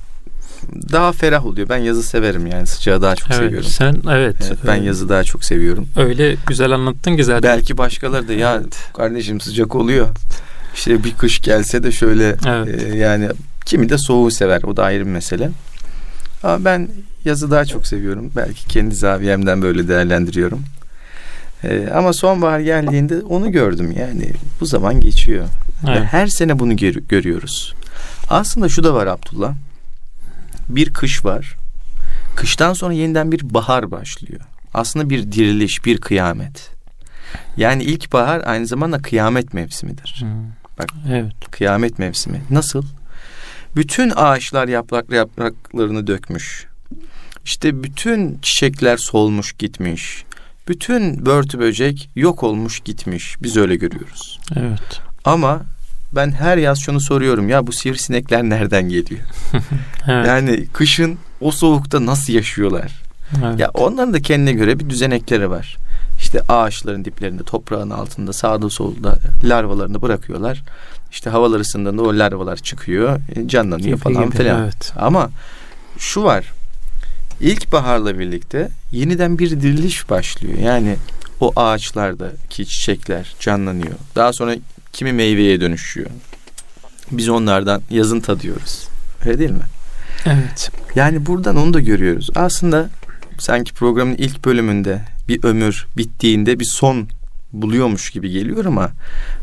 daha 0.93 1.13
ferah 1.13 1.47
oluyor. 1.47 1.69
Ben 1.69 1.77
yazı 1.77 2.03
severim 2.03 2.47
yani 2.47 2.67
sıcağı 2.67 3.03
daha 3.03 3.17
çok 3.17 3.29
Evet. 3.31 3.39
seviyorum. 3.41 3.69
Sen 3.71 3.97
evet. 4.11 4.37
Evet, 4.49 4.59
ben 4.67 4.83
e, 4.83 4.85
yazı 4.85 5.09
daha 5.09 5.25
çok 5.25 5.45
seviyorum. 5.45 5.89
öyle 5.97 6.37
güzel 6.47 6.71
anlattın 6.73 7.17
ki 7.17 7.25
zaten. 7.25 7.43
Belki 7.57 7.79
başkaları 7.79 8.29
da 8.29 8.33
ya 8.33 8.63
kardeşim 8.97 9.41
sıcak 9.41 9.75
oluyor. 9.75 10.09
İşte 10.75 11.05
bir 11.05 11.15
kış 11.15 11.41
gelse 11.41 11.83
de 11.83 11.93
şöyle 11.93 12.37
Evet. 12.49 12.83
e, 12.83 12.97
yani 12.97 13.29
kimi 13.67 13.89
de 13.89 13.99
soğuğu 13.99 14.31
sever. 14.31 14.63
O 14.63 14.77
da 14.77 14.85
ayrı 14.85 15.07
bir 15.07 15.11
mesele. 15.11 15.51
Ama 16.43 16.65
ben 16.65 16.89
yazı 17.25 17.51
daha 17.51 17.65
çok 17.65 17.87
seviyorum. 17.87 18.31
Belki 18.37 18.69
kendi 18.69 18.95
zaviyemden 18.95 19.63
böyle 19.63 19.89
değerlendiriyorum. 19.89 20.63
E, 21.65 21.89
ama 21.95 22.13
sonbahar 22.13 22.61
geldiğinde 22.61 23.23
onu 23.23 23.53
gördüm 23.53 23.95
yani. 23.99 24.31
Bu 24.61 24.67
zaman 24.67 25.01
geçiyor. 25.01 25.45
Ve 25.87 25.91
Evet. 25.91 26.03
her 26.11 26.27
sene 26.27 26.59
bunu 26.59 26.77
gör- 26.77 26.95
görüyoruz. 27.09 27.75
Aslında 28.31 28.69
şu 28.69 28.85
da 28.85 28.95
var 28.95 29.07
Abdullah. 29.07 29.53
Bir 30.69 30.93
kış 30.93 31.25
var. 31.25 31.57
Kıştan 32.37 32.73
sonra 32.73 32.93
yeniden 32.93 33.33
bir 33.33 33.55
bahar 33.55 33.91
başlıyor. 33.91 34.41
Aslında 34.75 35.11
bir 35.11 35.33
diriliş, 35.33 35.85
bir 35.85 36.01
kıyamet. 36.01 36.71
Yani 37.57 37.83
ilkbahar 37.83 38.43
aynı 38.47 38.67
zamanda 38.67 38.99
kıyamet 38.99 39.55
mevsimidir. 39.55 40.17
Hmm. 40.21 40.29
Bak. 40.79 40.89
Evet. 41.09 41.33
Kıyamet 41.51 41.99
mevsimi. 41.99 42.43
Nasıl? 42.51 42.83
Bütün 43.77 44.13
ağaçlar 44.17 44.69
yaprak 44.69 45.11
yapraklarını 45.11 46.07
dökmüş. 46.07 46.67
İşte 47.45 47.83
bütün 47.83 48.39
çiçekler 48.43 48.97
solmuş 48.97 49.53
gitmiş. 49.53 50.25
Bütün 50.69 51.27
börtü 51.27 51.59
böcek 51.59 52.11
yok 52.17 52.43
olmuş 52.43 52.81
gitmiş. 52.81 53.37
Biz 53.43 53.57
öyle 53.57 53.77
görüyoruz. 53.77 54.41
Evet. 54.57 55.01
Ama 55.25 55.63
ben 56.15 56.31
her 56.31 56.57
yaz 56.57 56.79
şunu 56.79 57.01
soruyorum 57.01 57.49
ya 57.49 57.67
bu 57.67 57.73
sivrisinekler 57.73 58.43
nereden 58.43 58.89
geliyor? 58.89 59.21
Evet. 60.09 60.27
Yani 60.27 60.67
kışın 60.73 61.19
o 61.41 61.51
soğukta 61.51 62.07
nasıl 62.07 62.33
yaşıyorlar? 62.33 63.03
evet. 63.45 63.61
Ya 63.61 63.71
onların 63.75 64.15
da 64.15 64.23
kendine 64.23 64.53
göre 64.53 64.79
bir 64.79 64.91
düzenekleri 64.91 65.51
var. 65.51 65.77
İşte 66.19 66.41
ağaçların 66.49 67.05
diplerinde, 67.05 67.43
toprağın 67.43 67.91
altında, 67.91 68.33
sağda 68.33 68.71
solda 68.71 69.19
larvalarını 69.45 70.03
bırakıyorlar. 70.03 70.63
İşte 71.11 71.31
havalar 71.31 71.61
ısındığında 71.61 72.03
o 72.03 72.19
larvalar 72.19 72.57
çıkıyor, 72.57 73.21
e, 73.37 73.49
canlanıyor 73.49 73.89
Gibi 73.89 73.97
falan 73.97 74.27
gibi, 74.27 74.37
filan. 74.37 74.63
Evet. 74.63 74.93
Ama 74.97 75.31
şu 75.99 76.23
var. 76.23 76.53
İlkbaharla 77.41 78.19
birlikte 78.19 78.69
yeniden 78.93 79.39
bir 79.39 79.51
diriliş 79.51 80.11
başlıyor. 80.11 80.59
Yani 80.59 80.97
o 81.41 81.53
ağaçlardaki 81.57 82.67
çiçekler 82.67 83.35
canlanıyor. 83.41 83.95
Daha 84.17 84.33
sonra 84.33 84.57
kimi 84.95 85.13
meyveye 85.13 85.61
dönüşüyor. 85.61 86.11
Biz 87.11 87.29
onlardan 87.29 87.83
yazın 87.91 88.21
tadıyoruz. 88.21 88.89
Öyle 89.27 89.39
değil 89.39 89.51
mi? 89.51 89.65
Evet. 90.27 90.71
Yani 90.95 91.27
buradan 91.27 91.57
onu 91.57 91.75
da 91.75 91.81
görüyoruz. 91.81 92.31
Aslında 92.35 92.89
sanki 93.39 93.75
programın 93.75 94.15
ilk 94.15 94.45
bölümünde 94.45 95.01
bir 95.29 95.45
ömür 95.45 95.87
bittiğinde 95.97 96.61
bir 96.61 96.65
son 96.65 97.09
buluyormuş 97.53 98.11
gibi 98.11 98.31
geliyor 98.31 98.65
ama 98.65 98.91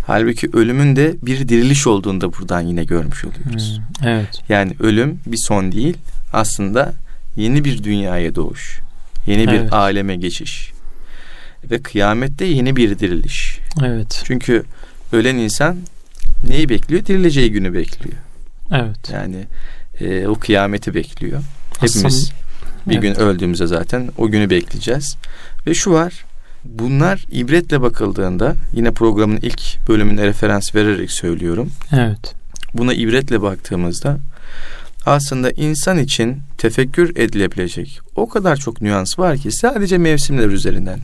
halbuki 0.08 0.50
ölümün 0.54 0.96
de 0.96 1.16
bir 1.22 1.50
diriliş 1.50 1.88
olduğunu 1.88 2.22
da 2.22 2.34
buradan 2.34 2.62
yine 2.62 2.84
görmüş 2.84 3.26
oluyoruz. 3.26 3.82
Hmm. 4.00 4.08
Evet. 4.08 4.42
Yani 4.50 4.76
ölüm 4.80 5.20
bir 5.26 5.38
son 5.38 5.72
değil 5.72 5.98
aslında 6.34 6.94
yeni 7.36 7.66
bir 7.66 7.84
dünyaya 7.84 8.36
doğuş. 8.36 8.80
Yeni 9.28 9.48
bir 9.48 9.60
Evet. 9.60 9.74
aleme 9.74 10.16
geçiş. 10.16 10.72
Ve 11.72 11.82
kıyamette 11.82 12.46
yeni 12.46 12.76
bir 12.76 13.00
diriliş. 13.00 13.60
Evet. 13.86 14.22
Çünkü 14.26 14.64
ölen 15.12 15.36
insan 15.36 15.78
neyi 16.48 16.70
bekliyor? 16.70 17.06
Dirileceği 17.06 17.52
günü 17.52 17.74
bekliyor. 17.74 18.18
Evet. 18.72 19.10
Yani 19.14 19.46
e, 20.00 20.28
o 20.28 20.36
kıyameti 20.36 20.94
bekliyor. 20.94 21.42
Hepimiz 21.80 22.32
Bir 22.88 22.94
Evet. 22.94 23.02
gün 23.02 23.16
öldüğümüzde 23.16 23.68
zaten 23.68 24.10
o 24.18 24.28
günü 24.28 24.50
bekleyeceğiz. 24.50 25.16
Ve 25.68 25.74
şu 25.74 25.92
var. 25.92 26.26
Bunlar 26.66 27.26
ibretle 27.32 27.82
bakıldığında 27.82 28.56
yine 28.74 28.92
programın 28.92 29.38
ilk 29.38 29.88
bölümüne 29.88 30.26
referans 30.26 30.76
vererek 30.76 31.12
söylüyorum. 31.12 31.72
Evet. 31.92 32.36
Buna 32.74 32.94
ibretle 32.94 33.42
baktığımızda 33.42 34.18
aslında 35.06 35.52
insan 35.52 35.98
için 35.98 36.40
tefekkür 36.58 37.16
edilebilecek 37.16 38.00
o 38.16 38.30
kadar 38.30 38.56
çok 38.56 38.82
nüans 38.82 39.20
var 39.20 39.38
ki 39.38 39.52
sadece 39.52 39.98
mevsimler 39.98 40.48
üzerinden, 40.48 41.00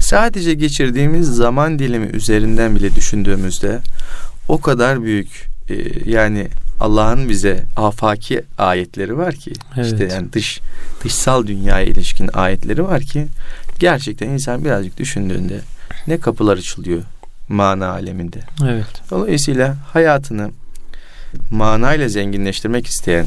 sadece 0.00 0.54
geçirdiğimiz 0.54 1.26
zaman 1.26 1.78
dilimi 1.78 2.06
üzerinden 2.06 2.76
bile 2.76 2.94
düşündüğümüzde 2.94 3.80
o 4.48 4.60
kadar 4.60 5.02
büyük 5.02 5.48
e, 5.70 5.74
yani 6.10 6.48
Allah'ın 6.80 7.28
bize 7.28 7.64
afaki 7.76 8.42
ayetleri 8.58 9.18
var 9.18 9.34
ki 9.34 9.52
işte 9.82 9.96
Evet. 10.00 10.12
yani 10.12 10.32
dış 10.32 10.60
dışsal 11.04 11.46
dünyaya 11.46 11.86
ilişkin 11.86 12.30
ayetleri 12.32 12.84
var 12.84 13.00
ki 13.02 13.26
gerçekten 13.78 14.28
insan 14.28 14.64
birazcık 14.64 14.98
düşündüğünde 14.98 15.60
ne 16.06 16.18
kapılar 16.18 16.56
açılıyor 16.56 17.02
mana 17.48 17.88
aleminde. 17.88 18.40
Evet. 18.64 19.02
Dolayısıyla 19.10 19.76
hayatını 19.92 20.50
manayla 21.50 22.08
zenginleştirmek 22.08 22.86
isteyen 22.86 23.26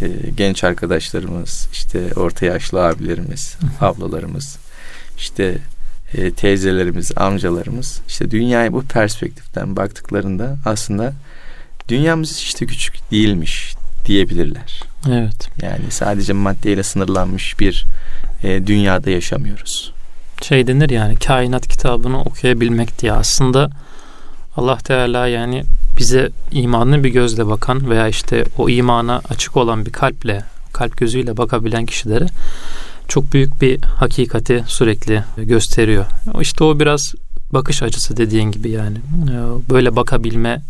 e, 0.00 0.08
genç 0.36 0.64
arkadaşlarımız, 0.64 1.68
işte 1.72 2.14
orta 2.16 2.46
yaşlı 2.46 2.86
abilerimiz, 2.86 3.56
ablalarımız, 3.80 4.58
işte 5.16 5.58
e, 6.14 6.30
teyzelerimiz, 6.30 7.12
amcalarımız, 7.16 8.00
işte 8.08 8.30
dünyaya 8.30 8.72
bu 8.72 8.82
perspektiften 8.82 9.76
baktıklarında 9.76 10.56
aslında 10.64 11.12
dünyamız 11.88 12.56
de 12.60 12.66
küçük 12.66 13.10
değilmiş 13.10 13.74
diyebilirler. 14.06 14.82
Evet. 15.08 15.48
Yani 15.62 15.90
sadece 15.90 16.32
maddeyle 16.32 16.82
sınırlanmış 16.82 17.60
bir 17.60 17.86
e, 18.42 18.66
dünyada 18.66 19.10
yaşamıyoruz. 19.10 19.92
Şey 20.42 20.66
denir 20.66 20.90
yani 20.90 21.16
kainat 21.16 21.68
kitabını 21.68 22.20
okuyabilmek 22.20 22.98
diye 22.98 23.12
aslında 23.12 23.70
Allah 24.56 24.76
Teala 24.76 25.26
yani 25.26 25.64
bize 25.98 26.30
imanlı 26.52 27.04
bir 27.04 27.08
gözle 27.08 27.46
bakan 27.46 27.90
veya 27.90 28.08
işte 28.08 28.44
o 28.58 28.68
imana 28.68 29.22
açık 29.28 29.56
olan 29.56 29.86
bir 29.86 29.92
kalple, 29.92 30.44
kalp 30.72 30.96
gözüyle 30.96 31.36
bakabilen 31.36 31.86
kişilere 31.86 32.26
çok 33.08 33.32
büyük 33.32 33.62
bir 33.62 33.82
hakikati 33.82 34.64
sürekli 34.66 35.24
gösteriyor. 35.36 36.06
İşte 36.40 36.64
o 36.64 36.80
biraz 36.80 37.14
bakış 37.52 37.82
açısı 37.82 38.16
dediğin 38.16 38.50
gibi 38.50 38.70
yani. 38.70 38.98
Ee, 38.98 39.70
Böyle 39.70 39.96
bakabilmeye 39.96 40.60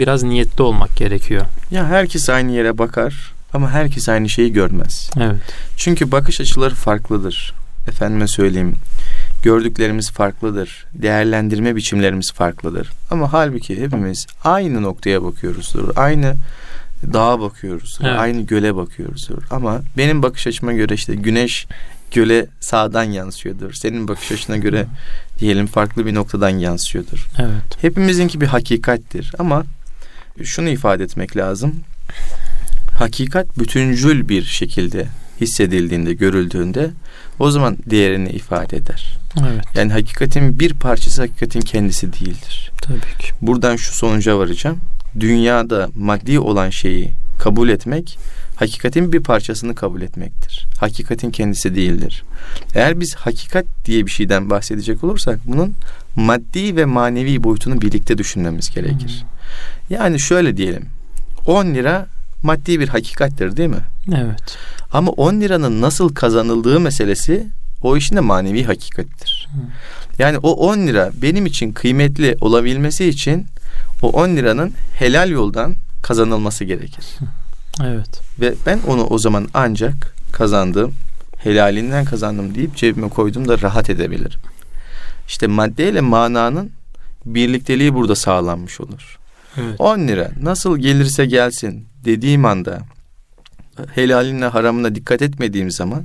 biraz 0.00 0.22
niyetli 0.22 0.62
olmak 0.62 0.96
gerekiyor. 0.96 1.46
Ya 1.70 1.86
herkes 1.86 2.30
aynı 2.30 2.52
yere 2.52 2.78
bakar 2.78 3.32
ama 3.52 3.70
herkes 3.70 4.08
aynı 4.08 4.28
şeyi 4.28 4.52
görmez. 4.52 5.10
Evet. 5.16 5.40
Çünkü 5.76 6.12
bakış 6.12 6.40
açıları 6.40 6.74
farklıdır. 6.74 7.54
Efendime 7.88 8.28
söyleyeyim. 8.28 8.74
Gördüklerimiz 9.48 10.10
farklıdır. 10.10 10.86
Değerlendirme 10.94 11.76
biçimlerimiz 11.76 12.32
farklıdır. 12.32 12.88
Ama 13.10 13.32
halbuki 13.32 13.82
hepimiz 13.82 14.26
aynı 14.44 14.82
noktaya 14.82 15.22
bakıyoruzdur. 15.22 15.96
Aynı 15.96 16.34
dağa 17.12 17.40
bakıyoruzdur. 17.40 18.04
Evet. 18.04 18.18
Aynı 18.18 18.42
göle 18.42 18.76
bakıyoruzdur. 18.76 19.42
Ama 19.50 19.80
benim 19.96 20.22
bakış 20.22 20.46
açıma 20.46 20.72
göre 20.72 20.94
işte 20.94 21.14
güneş 21.14 21.66
göle 22.12 22.46
sağdan 22.60 23.04
yansıyordur. 23.04 23.72
Senin 23.72 24.08
bakış 24.08 24.32
açına 24.32 24.56
göre 24.56 24.86
diyelim 25.38 25.66
farklı 25.66 26.06
bir 26.06 26.14
noktadan 26.14 26.58
yansıyordur. 26.58 27.26
Evet. 27.38 27.82
Hepimizinki 27.82 28.40
bir 28.40 28.46
hakikattir 28.46 29.32
ama 29.38 29.64
şunu 30.44 30.68
ifade 30.68 31.04
etmek 31.04 31.36
lazım. 31.36 31.74
Hakikat 32.98 33.58
bütüncül 33.58 34.28
bir 34.28 34.44
şekilde 34.44 35.06
hissedildiğinde, 35.40 36.14
görüldüğünde 36.14 36.90
o 37.38 37.50
zaman 37.50 37.76
değerini 37.86 38.28
ifade 38.28 38.76
eder. 38.76 39.18
Evet. 39.40 39.64
Yani 39.74 39.92
hakikatin 39.92 40.60
bir 40.60 40.74
parçası 40.74 41.22
hakikatin 41.22 41.60
kendisi 41.60 42.12
değildir. 42.12 42.70
Tabii 42.82 43.00
ki. 43.00 43.32
Buradan 43.42 43.76
şu 43.76 43.92
sonuca 43.92 44.38
varacağım. 44.38 44.78
Dünyada 45.20 45.88
maddi 45.96 46.38
olan 46.38 46.70
şeyi 46.70 47.10
kabul 47.38 47.68
etmek 47.68 48.18
hakikatin 48.56 49.12
bir 49.12 49.20
parçasını 49.20 49.74
kabul 49.74 50.02
etmektir. 50.02 50.66
Hakikatin 50.80 51.30
kendisi 51.30 51.74
değildir. 51.74 52.24
Eğer 52.74 53.00
biz 53.00 53.14
hakikat 53.14 53.64
diye 53.84 54.06
bir 54.06 54.10
şeyden 54.10 54.50
bahsedecek 54.50 55.04
olursak 55.04 55.40
bunun 55.46 55.74
maddi 56.16 56.76
ve 56.76 56.84
manevi 56.84 57.42
boyutunu 57.42 57.80
birlikte 57.80 58.18
düşünmemiz 58.18 58.70
gerekir. 58.74 59.24
Yani 59.90 60.20
şöyle 60.20 60.56
diyelim. 60.56 60.86
10 61.46 61.66
lira 61.66 62.06
maddi 62.42 62.80
bir 62.80 62.88
hakikattir 62.88 63.56
değil 63.56 63.68
mi? 63.68 63.84
Evet. 64.16 64.58
Ama 64.92 65.10
10 65.10 65.40
liranın 65.40 65.80
nasıl 65.80 66.14
kazanıldığı 66.14 66.80
meselesi 66.80 67.46
o 67.82 67.96
işin 67.96 68.16
de 68.16 68.20
manevi 68.20 68.64
hakikattir. 68.64 69.48
Yani 70.18 70.38
o 70.38 70.52
10 70.52 70.78
lira 70.78 71.10
benim 71.22 71.46
için 71.46 71.72
kıymetli 71.72 72.36
olabilmesi 72.40 73.08
için 73.08 73.46
o 74.02 74.08
10 74.08 74.28
liranın 74.28 74.72
helal 74.98 75.30
yoldan 75.30 75.74
kazanılması 76.02 76.64
gerekir. 76.64 77.04
Evet. 77.84 78.20
Ve 78.40 78.54
ben 78.66 78.80
onu 78.86 79.04
o 79.04 79.18
zaman 79.18 79.48
ancak 79.54 80.14
kazandım, 80.32 80.94
helalinden 81.38 82.04
kazandım 82.04 82.54
deyip 82.54 82.76
cebime 82.76 83.08
koyduğumda 83.08 83.60
rahat 83.60 83.90
edebilirim. 83.90 84.40
İşte 85.28 85.46
maddeyle 85.46 86.00
mananın 86.00 86.70
birlikteliği 87.26 87.94
burada 87.94 88.14
sağlanmış 88.14 88.80
olur. 88.80 89.18
Evet. 89.56 89.80
10 89.80 89.98
lira 89.98 90.30
nasıl 90.42 90.78
gelirse 90.78 91.26
gelsin 91.26 91.87
dediğim 92.04 92.44
anda 92.44 92.80
helaline 93.94 94.46
haramına 94.46 94.94
dikkat 94.94 95.22
etmediğim 95.22 95.70
zaman 95.70 96.04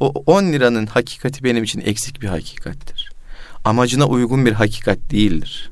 o 0.00 0.08
10 0.26 0.44
liranın 0.44 0.86
hakikati 0.86 1.44
benim 1.44 1.64
için 1.64 1.80
eksik 1.80 2.22
bir 2.22 2.28
hakikattir. 2.28 3.10
Amacına 3.64 4.06
uygun 4.06 4.46
bir 4.46 4.52
hakikat 4.52 4.98
değildir. 5.10 5.70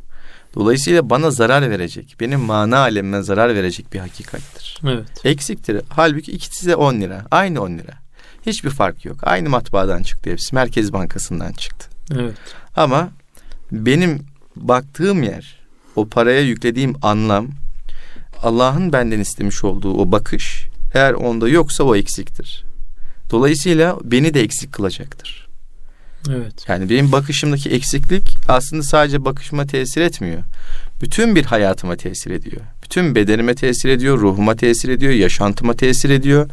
Dolayısıyla 0.55 1.11
bana 1.11 1.31
zarar 1.31 1.71
verecek, 1.71 2.17
benim 2.21 2.41
mana 2.41 2.79
alemime 2.79 3.23
zarar 3.23 3.55
verecek 3.55 3.93
bir 3.93 3.99
hakikattir. 3.99 4.81
Evet. 4.85 5.07
Eksiktir. 5.25 5.83
Halbuki 5.89 6.33
ikisi 6.33 6.67
de 6.67 6.77
10 6.77 7.01
lira. 7.01 7.27
Aynı 7.31 7.63
10 7.63 7.71
lira. 7.71 7.93
Hiçbir 8.47 8.71
fark 8.71 9.05
yok. 9.05 9.17
Aynı 9.23 9.49
matbaadan 9.51 10.03
çıktı 10.03 10.31
hepsi. 10.31 10.55
Merkez 10.55 10.93
Bankası'ndan 10.93 11.53
çıktı. 11.53 11.89
Evet. 12.13 12.35
Ama 12.77 13.11
benim 13.73 14.27
baktığım 14.57 15.23
yer, 15.23 15.59
o 15.97 16.09
paraya 16.09 16.41
yüklediğim 16.41 16.95
anlam, 17.03 17.49
Allah'ın 18.43 18.93
benden 18.93 19.21
istemiş 19.21 19.65
olduğu 19.65 19.95
o 19.95 20.13
bakış, 20.13 20.67
eğer 20.95 21.13
onda 21.13 21.49
yoksa 21.49 21.85
o 21.85 21.97
eksiktir. 21.97 22.65
Dolayısıyla 23.31 23.97
beni 24.05 24.35
de 24.35 24.41
eksik 24.41 24.73
kılacaktır. 24.73 25.49
Evet. 26.31 26.65
Yani 26.69 26.91
benim 26.91 27.13
bakışımdaki 27.13 27.71
eksiklik 27.71 28.39
aslında 28.49 28.83
sadece 28.83 29.25
bakışıma 29.25 29.67
tesir 29.67 30.01
etmiyor. 30.01 30.43
Bütün 31.03 31.37
bir 31.37 31.45
hayatıma 31.45 31.97
tesir 31.97 32.31
ediyor. 32.31 32.61
Bütün 32.83 33.15
bedenime 33.15 33.55
tesir 33.55 33.89
ediyor, 33.89 34.19
ruhuma 34.19 34.57
tesir 34.57 34.89
ediyor, 34.89 35.13
yaşantıma 35.13 35.75
tesir 35.75 36.11
ediyor. 36.11 36.51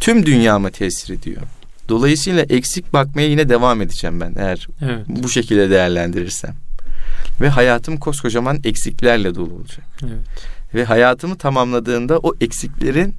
Tüm 0.00 0.26
dünyama 0.26 0.70
tesir 0.70 1.14
ediyor. 1.14 1.42
Dolayısıyla 1.88 2.42
eksik 2.42 2.92
bakmaya 2.92 3.28
yine 3.28 3.48
devam 3.48 3.82
edeceğim 3.82 4.20
ben 4.20 4.34
eğer 4.38 4.66
Evet. 4.82 5.06
bu 5.08 5.28
şekilde 5.28 5.70
değerlendirirsem. 5.70 6.54
Ve 7.40 7.48
hayatım 7.48 7.96
koskocaman 7.96 8.60
eksiklerle 8.64 9.34
dolu 9.34 9.54
olacak. 9.54 9.86
Evet. 10.02 10.12
Ve 10.74 10.84
hayatımı 10.84 11.36
tamamladığında 11.38 12.18
o 12.18 12.32
eksiklerin 12.40 13.14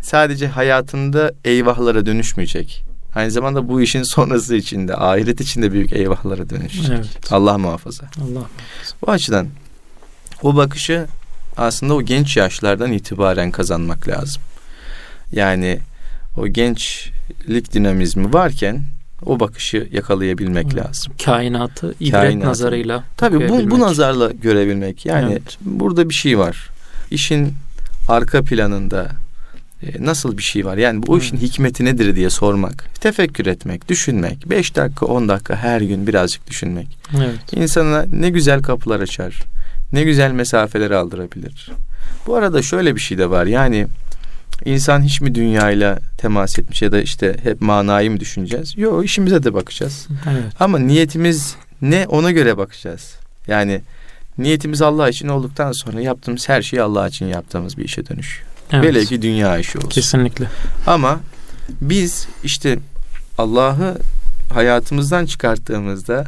sadece 0.00 0.48
hayatında 0.48 1.32
eyvahlara 1.44 2.06
dönüşmeyecek. 2.06 2.84
Aynı 3.14 3.30
zamanda 3.30 3.68
bu 3.68 3.80
işin 3.82 4.02
sonrası 4.02 4.56
içinde, 4.56 4.96
ahiret 4.96 5.40
içinde 5.40 5.72
büyük 5.72 5.92
eyvahlara 5.92 6.50
dönüşecek. 6.50 6.90
Evet. 6.96 7.32
Allah 7.32 7.58
muhafaza. 7.58 8.04
Allah. 8.22 8.44
Bu 9.02 9.10
açıdan 9.10 9.46
o 10.42 10.56
bakışı 10.56 11.06
aslında 11.56 11.94
o 11.94 12.02
genç 12.02 12.36
yaşlardan 12.36 12.92
itibaren 12.92 13.50
kazanmak 13.50 14.08
lazım. 14.08 14.42
Yani 15.32 15.78
o 16.36 16.46
gençlik 16.48 17.72
dinamizmi 17.72 18.32
varken 18.32 18.82
o 19.26 19.40
bakışı 19.40 19.88
yakalayabilmek 19.92 20.66
Evet. 20.74 20.86
lazım. 20.86 21.12
Kainatı 21.24 21.94
ibret 22.00 22.12
Kainatı. 22.12 22.48
nazarıyla 22.48 23.04
Tabii 23.16 23.48
bu, 23.48 23.70
bu 23.70 23.80
nazarla 23.80 24.30
görebilmek. 24.32 25.06
Yani 25.06 25.32
Evet. 25.32 25.58
burada 25.60 26.08
bir 26.08 26.14
şey 26.14 26.38
var. 26.38 26.70
İşin 27.14 27.54
arka 28.08 28.42
planında 28.42 29.08
e, 29.82 30.04
nasıl 30.04 30.38
bir 30.38 30.42
şey 30.42 30.64
var? 30.66 30.76
Yani 30.76 31.06
bu 31.06 31.18
işin 31.18 31.36
Evet. 31.36 31.46
hikmeti 31.48 31.84
nedir 31.84 32.16
diye 32.16 32.30
sormak, 32.30 32.88
tefekkür 33.00 33.46
etmek, 33.46 33.88
düşünmek. 33.88 34.50
5 34.50 34.76
dakika, 34.76 35.06
10 35.06 35.28
dakika 35.28 35.56
her 35.56 35.80
gün 35.80 36.06
birazcık 36.06 36.46
düşünmek. 36.50 36.98
Evet. 37.16 37.52
İnsana 37.52 38.06
ne 38.12 38.30
güzel 38.30 38.62
kapılar 38.62 39.00
açar. 39.00 39.42
Ne 39.92 40.02
güzel 40.04 40.30
mesafeler 40.32 40.90
aldırabilir. 40.90 41.70
Bu 42.26 42.36
arada 42.36 42.62
şöyle 42.62 42.94
bir 42.94 43.00
şey 43.00 43.18
de 43.18 43.30
var. 43.30 43.46
Yani 43.46 43.86
insan 44.64 45.02
hiç 45.02 45.20
mi 45.20 45.34
dünyayla 45.34 45.98
temas 46.18 46.58
etmiş 46.58 46.82
ya 46.82 46.92
da 46.92 47.00
işte 47.00 47.36
hep 47.42 47.60
manayı 47.60 48.10
mı 48.10 48.20
düşüneceğiz? 48.20 48.74
Yok 48.78 49.04
işimize 49.04 49.42
de 49.42 49.54
bakacağız. 49.54 50.06
Evet. 50.30 50.44
Ama 50.60 50.78
niyetimiz 50.78 51.56
ne 51.82 52.06
ona 52.08 52.30
göre 52.30 52.56
bakacağız. 52.56 53.14
Yani 53.48 53.80
niyetimiz 54.38 54.82
Allah 54.82 55.08
için 55.08 55.28
olduktan 55.28 55.72
sonra 55.72 56.00
yaptığımız 56.00 56.48
her 56.48 56.62
şey 56.62 56.80
Allah 56.80 57.08
için 57.08 57.26
yaptığımız 57.26 57.78
bir 57.78 57.84
işe 57.84 58.06
dönüşüyor. 58.08 58.46
Evet. 58.72 58.84
Velev 58.84 59.04
ki 59.04 59.22
dünya 59.22 59.58
işi 59.58 59.78
olsun. 59.78 59.88
Kesinlikle. 59.88 60.46
Ama 60.86 61.20
Biz 61.80 62.28
işte 62.44 62.78
Allah'ı 63.38 63.98
hayatımızdan 64.52 65.26
çıkarttığımızda 65.26 66.24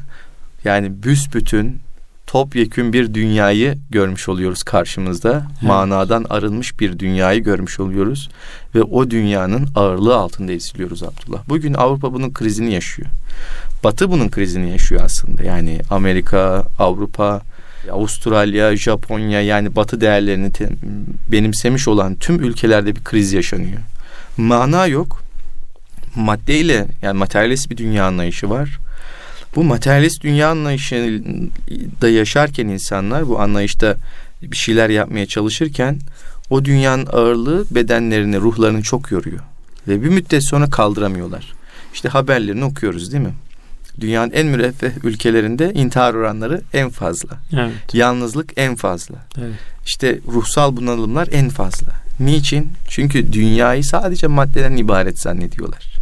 yani 0.65 1.03
büsbütün 1.03 1.79
topyekün 2.27 2.93
bir 2.93 3.15
dünyayı 3.15 3.79
görmüş 3.91 4.29
oluyoruz 4.29 4.63
karşımızda. 4.63 5.47
Evet. 5.51 5.63
Manadan 5.63 6.27
arınmış 6.31 6.81
bir 6.81 6.99
dünyayı 6.99 7.43
görmüş 7.43 7.81
oluyoruz 7.81 8.29
ve 8.75 8.83
o 8.83 9.11
dünyanın 9.11 9.69
ağırlığı 9.75 10.17
altında 10.17 10.53
eziliyoruz 10.53 11.03
Abdullah. 11.03 11.49
Bugün 11.49 11.75
Avrupa 11.75 12.13
bunun 12.13 12.33
krizini 12.33 12.73
yaşıyor. 12.73 13.09
Batı 13.85 14.11
bunun 14.11 14.29
krizini 14.29 14.71
yaşıyor 14.71 15.01
aslında. 15.05 15.43
Yani 15.43 15.81
Amerika, 15.91 16.65
Avrupa, 16.79 17.43
Avustralya, 17.93 18.77
Japonya 18.77 19.43
yani 19.43 19.77
batı 19.77 20.01
değerlerini 20.01 20.53
te- 20.53 20.71
benimsemiş 21.33 21.89
olan 21.89 22.15
tüm 22.15 22.41
ülkelerde 22.45 22.97
bir 22.97 23.05
kriz 23.05 23.33
yaşanıyor. 23.33 23.81
Mana 24.37 24.87
yok. 24.87 25.23
Maddeyle 26.17 26.87
yani 27.03 27.19
materyalist 27.19 27.71
bir 27.71 27.77
dünya 27.77 28.07
anlayışı 28.07 28.51
var. 28.51 28.79
Bu 29.57 29.65
materyalist 29.65 30.23
dünya 30.23 30.51
anlayışında 30.51 32.09
yaşarken 32.09 32.69
insanlar 32.69 33.29
bu 33.29 33.41
anlayışta 33.41 33.97
bir 34.43 34.57
şeyler 34.57 34.91
yapmaya 34.91 35.27
çalışırken 35.27 35.99
o 36.51 36.65
dünyanın 36.65 37.07
ağırlığı 37.13 37.65
bedenlerini, 37.71 38.39
ruhlarını 38.39 38.83
çok 38.83 39.11
yoruyor. 39.11 39.41
Ve 39.89 40.03
bir 40.03 40.09
müddet 40.09 40.45
sonra 40.45 40.71
kaldıramıyorlar. 40.71 41.53
İşte 41.95 42.09
haberlerini 42.09 42.65
okuyoruz 42.65 43.13
değil 43.13 43.25
mi? 43.25 43.35
Dünyanın 44.01 44.31
en 44.31 44.47
müreffeh 44.47 45.05
ülkelerinde 45.05 45.73
intihar 45.73 46.15
oranları 46.15 46.63
en 46.73 46.91
fazla. 46.91 47.29
Evet. 47.53 47.95
Yalnızlık 47.95 48.53
en 48.57 48.77
fazla. 48.77 49.15
Evet. 49.39 49.55
İşte 49.87 50.21
ruhsal 50.33 50.77
bunalımlar 50.77 51.29
en 51.33 51.49
fazla. 51.49 51.93
Niçin? 52.21 52.73
Çünkü 52.89 53.33
dünyayı 53.33 53.85
sadece 53.85 54.27
maddeden 54.27 54.77
ibaret 54.77 55.19
zannediyorlar. 55.19 55.97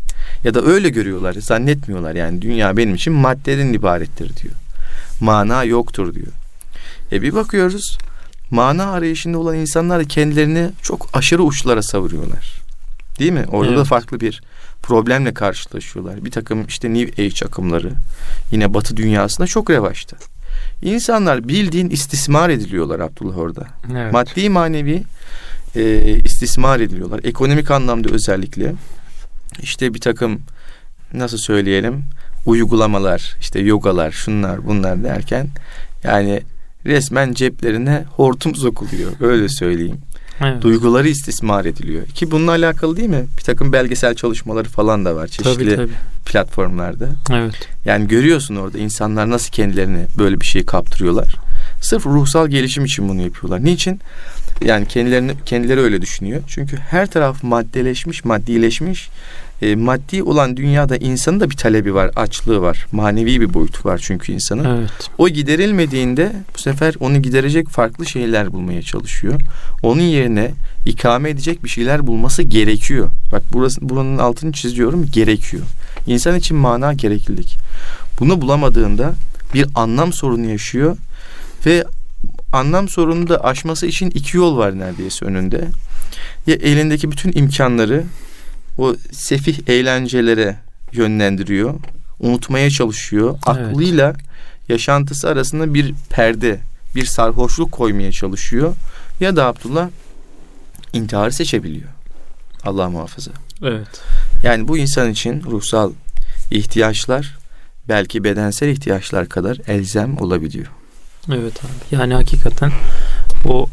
Ya 0.44 0.54
da 0.54 0.62
öyle 0.62 0.88
görüyorlar, 0.88 1.34
zannetmiyorlar. 1.34 2.14
Yani 2.14 2.42
dünya 2.42 2.76
benim 2.76 2.94
için 2.94 3.12
maddeden 3.12 3.72
ibarettir 3.72 4.36
diyor. 4.42 4.54
Mana 5.20 5.64
yoktur 5.64 6.14
diyor. 6.14 6.32
E 7.12 7.22
bir 7.22 7.34
bakıyoruz 7.34 7.98
mana 8.50 8.92
arayışında 8.92 9.38
olan 9.38 9.56
insanlar 9.56 10.04
kendilerini 10.04 10.70
çok 10.82 11.08
aşırı 11.12 11.42
uçlara 11.42 11.82
savuruyorlar. 11.82 12.60
Değil 13.18 13.32
mi? 13.32 13.44
Orada 13.48 13.68
evet. 13.68 13.78
da 13.78 13.84
farklı 13.84 14.20
bir 14.20 14.42
problemle 14.84 15.34
karşılaşıyorlar. 15.34 16.24
Bir 16.24 16.30
takım 16.30 16.66
işte 16.66 16.94
New 16.94 17.22
Age 17.22 17.46
akımları 17.46 17.92
yine 18.52 18.74
Batı 18.74 18.96
dünyasında 18.96 19.46
çok 19.46 19.70
revaçta. 19.70 20.16
İnsanlar 20.82 21.48
bildiğin 21.48 21.90
istismar 21.90 22.50
ediliyorlar 22.50 23.00
Abdullah 23.00 23.38
orada. 23.38 23.66
Evet. 23.92 24.12
Maddi 24.12 24.48
manevi 24.48 25.02
e, 25.76 25.98
istismar 26.18 26.80
ediliyorlar. 26.80 27.20
Ekonomik 27.24 27.70
anlamda 27.70 28.08
özellikle 28.08 28.72
işte 29.62 29.94
bir 29.94 30.00
takım 30.00 30.40
nasıl 31.12 31.38
söyleyelim 31.38 32.04
uygulamalar 32.46 33.36
işte 33.40 33.60
yogalar 33.60 34.10
şunlar 34.10 34.66
bunlar 34.66 35.04
derken 35.04 35.48
yani 36.02 36.42
resmen 36.86 37.32
ceplerine 37.32 38.04
hortum 38.16 38.54
sokuluyor 38.54 39.12
öyle 39.20 39.48
söyleyeyim. 39.48 39.98
Evet. 40.40 40.62
Duyguları 40.62 41.08
istismar 41.08 41.64
ediliyor. 41.64 42.06
Ki 42.06 42.30
bununla 42.30 42.50
alakalı 42.50 42.96
değil 42.96 43.08
mi? 43.08 43.24
Bir 43.38 43.42
takım 43.42 43.72
belgesel 43.72 44.14
çalışmaları 44.14 44.68
falan 44.68 45.04
da 45.04 45.16
var 45.16 45.26
çeşitli 45.26 45.64
tabii, 45.64 45.76
tabii. 45.76 45.92
platformlarda. 46.26 47.08
Evet. 47.32 47.68
Yani 47.84 48.08
görüyorsun 48.08 48.56
orada 48.56 48.78
insanlar 48.78 49.30
nasıl 49.30 49.52
kendilerini 49.52 50.06
böyle 50.18 50.40
bir 50.40 50.46
şey 50.46 50.64
kaptırıyorlar. 50.64 51.34
Sırf 51.82 52.06
ruhsal 52.06 52.48
gelişim 52.48 52.84
için 52.84 53.08
bunu 53.08 53.20
yapıyorlar. 53.20 53.64
Niçin? 53.64 54.00
Yani 54.64 54.88
kendilerini 54.88 55.32
kendileri 55.46 55.80
öyle 55.80 56.02
düşünüyor. 56.02 56.42
Çünkü 56.46 56.76
her 56.76 57.06
taraf 57.06 57.42
maddeleşmiş, 57.42 58.24
maddileşmiş 58.24 59.10
e, 59.62 59.76
maddi 59.76 60.22
olan 60.22 60.56
dünyada 60.56 60.96
insanın 60.96 61.40
da 61.40 61.50
bir 61.50 61.56
talebi 61.56 61.94
var, 61.94 62.10
açlığı 62.16 62.62
var. 62.62 62.86
Manevi 62.92 63.40
bir 63.40 63.54
boyutu 63.54 63.88
var 63.88 64.00
çünkü 64.04 64.32
insanın. 64.32 64.78
Evet. 64.78 64.90
O 65.18 65.28
giderilmediğinde 65.28 66.32
bu 66.54 66.58
sefer 66.58 66.94
onu 67.00 67.22
giderecek 67.22 67.68
farklı 67.68 68.06
şeyler 68.06 68.52
bulmaya 68.52 68.82
çalışıyor. 68.82 69.40
Onun 69.82 70.00
yerine 70.00 70.50
ikame 70.86 71.30
edecek 71.30 71.64
bir 71.64 71.68
şeyler 71.68 72.06
bulması 72.06 72.42
gerekiyor. 72.42 73.10
Bak 73.32 73.42
burası 73.52 73.88
buranın 73.88 74.18
altını 74.18 74.52
çiziyorum 74.52 75.06
gerekiyor. 75.12 75.62
İnsan 76.06 76.36
için 76.36 76.56
mana 76.56 76.92
gereklilik. 76.92 77.56
Bunu 78.20 78.40
bulamadığında 78.40 79.14
bir 79.54 79.66
anlam 79.74 80.12
sorunu 80.12 80.50
yaşıyor 80.50 80.96
ve 81.66 81.84
anlam 82.52 82.88
sorununu 82.88 83.28
da 83.28 83.44
aşması 83.44 83.86
için 83.86 84.10
iki 84.10 84.36
yol 84.36 84.56
var 84.56 84.78
neredeyse 84.78 85.24
önünde. 85.24 85.68
Ya 86.46 86.54
elindeki 86.54 87.10
bütün 87.10 87.32
imkanları 87.34 88.04
o 88.78 88.96
sefih 89.12 89.58
eğlencelere 89.68 90.56
yönlendiriyor. 90.92 91.74
Unutmaya 92.20 92.70
çalışıyor. 92.70 93.30
Evet. 93.30 93.58
Aklıyla 93.58 94.14
yaşantısı 94.68 95.28
arasında 95.28 95.74
bir 95.74 95.94
perde, 96.10 96.60
bir 96.94 97.04
sarhoşluk 97.04 97.72
koymaya 97.72 98.12
çalışıyor. 98.12 98.74
Ya 99.20 99.36
da 99.36 99.46
Abdullah 99.46 99.88
intiharı 100.92 101.32
seçebiliyor. 101.32 101.88
Allah 102.64 102.90
muhafaza. 102.90 103.30
Evet. 103.62 103.88
Yani 104.42 104.68
bu 104.68 104.78
insan 104.78 105.10
için 105.10 105.42
ruhsal 105.42 105.92
ihtiyaçlar 106.50 107.38
belki 107.88 108.24
bedensel 108.24 108.68
ihtiyaçlar 108.68 109.28
kadar 109.28 109.58
elzem 109.66 110.18
olabiliyor. 110.18 110.66
Evet 111.28 111.64
abi. 111.64 111.96
Yani 111.96 112.14
hakikaten 112.14 112.72
o 113.48 113.66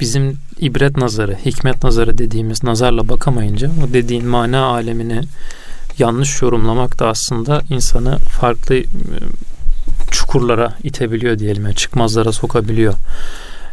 bizim 0.00 0.38
ibret 0.60 0.96
nazarı, 0.96 1.36
hikmet 1.44 1.84
nazarı 1.84 2.18
dediğimiz 2.18 2.64
nazarla 2.64 3.08
bakamayınca 3.08 3.70
o 3.84 3.92
dediğin 3.92 4.26
mana 4.26 4.64
alemini 4.64 5.20
yanlış 5.98 6.42
yorumlamak 6.42 6.98
da 6.98 7.08
aslında 7.08 7.62
insanı 7.70 8.18
farklı 8.18 8.74
e, 8.74 8.84
çukurlara 10.10 10.74
itebiliyor 10.82 11.38
diyelim. 11.38 11.64
Yani 11.64 11.74
çıkmazlara 11.74 12.32
sokabiliyor. 12.32 12.94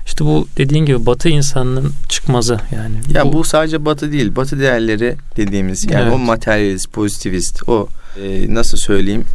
İşte 0.06 0.26
bu 0.26 0.48
dediğin 0.58 0.86
gibi 0.86 1.06
Batı 1.06 1.30
insanının 1.30 1.94
çıkmazı 2.10 2.60
yani. 2.76 2.96
Ya 3.14 3.26
bu, 3.26 3.34
bu 3.34 3.44
sadece 3.44 3.86
Batı 3.86 4.12
değil. 4.12 4.36
Batı 4.36 4.60
değerleri 4.60 5.16
dediğimiz 5.38 5.92
yani 5.92 6.04
evet. 6.04 6.14
o 6.14 6.18
materyalist, 6.18 6.94
pozitivist, 6.94 7.70
o 7.70 7.88
e, 8.24 8.54
nasıl 8.54 8.78
söyleyeyim 8.78 9.26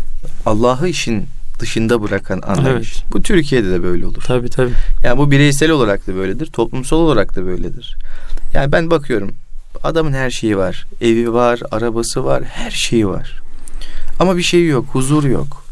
Allah'ı 0.47 0.89
işin 0.89 1.27
dışında 1.59 2.03
bırakan 2.03 2.43
anlayış. 2.47 2.97
Evet. 2.97 3.13
Bu 3.13 3.23
Türkiye'de 3.23 3.71
de 3.71 3.83
böyle 3.83 4.07
olur. 4.07 4.23
Tabii 4.27 4.49
tabii. 4.49 4.73
Yani 5.03 5.19
bu 5.19 5.31
bireysel 5.31 5.71
olarak 5.71 6.07
da 6.07 6.15
böyledir, 6.15 6.47
toplumsal 6.47 6.97
olarak 6.97 7.37
da 7.37 7.47
böyledir. 7.47 7.97
Yani 8.55 8.73
ben 8.73 8.91
bakıyorum 8.91 9.31
adamın 9.83 10.13
her 10.13 10.31
şeyi 10.31 10.57
var. 10.57 10.87
Evi 11.01 11.33
var, 11.33 11.61
arabası 11.71 12.25
var, 12.25 12.45
her 12.45 12.71
şeyi 12.71 13.09
var. 13.09 13.41
Ama 14.21 14.37
bir 14.37 14.43
şey 14.43 14.67
yok, 14.67 14.87
huzur 14.93 15.25
yok. 15.25 15.67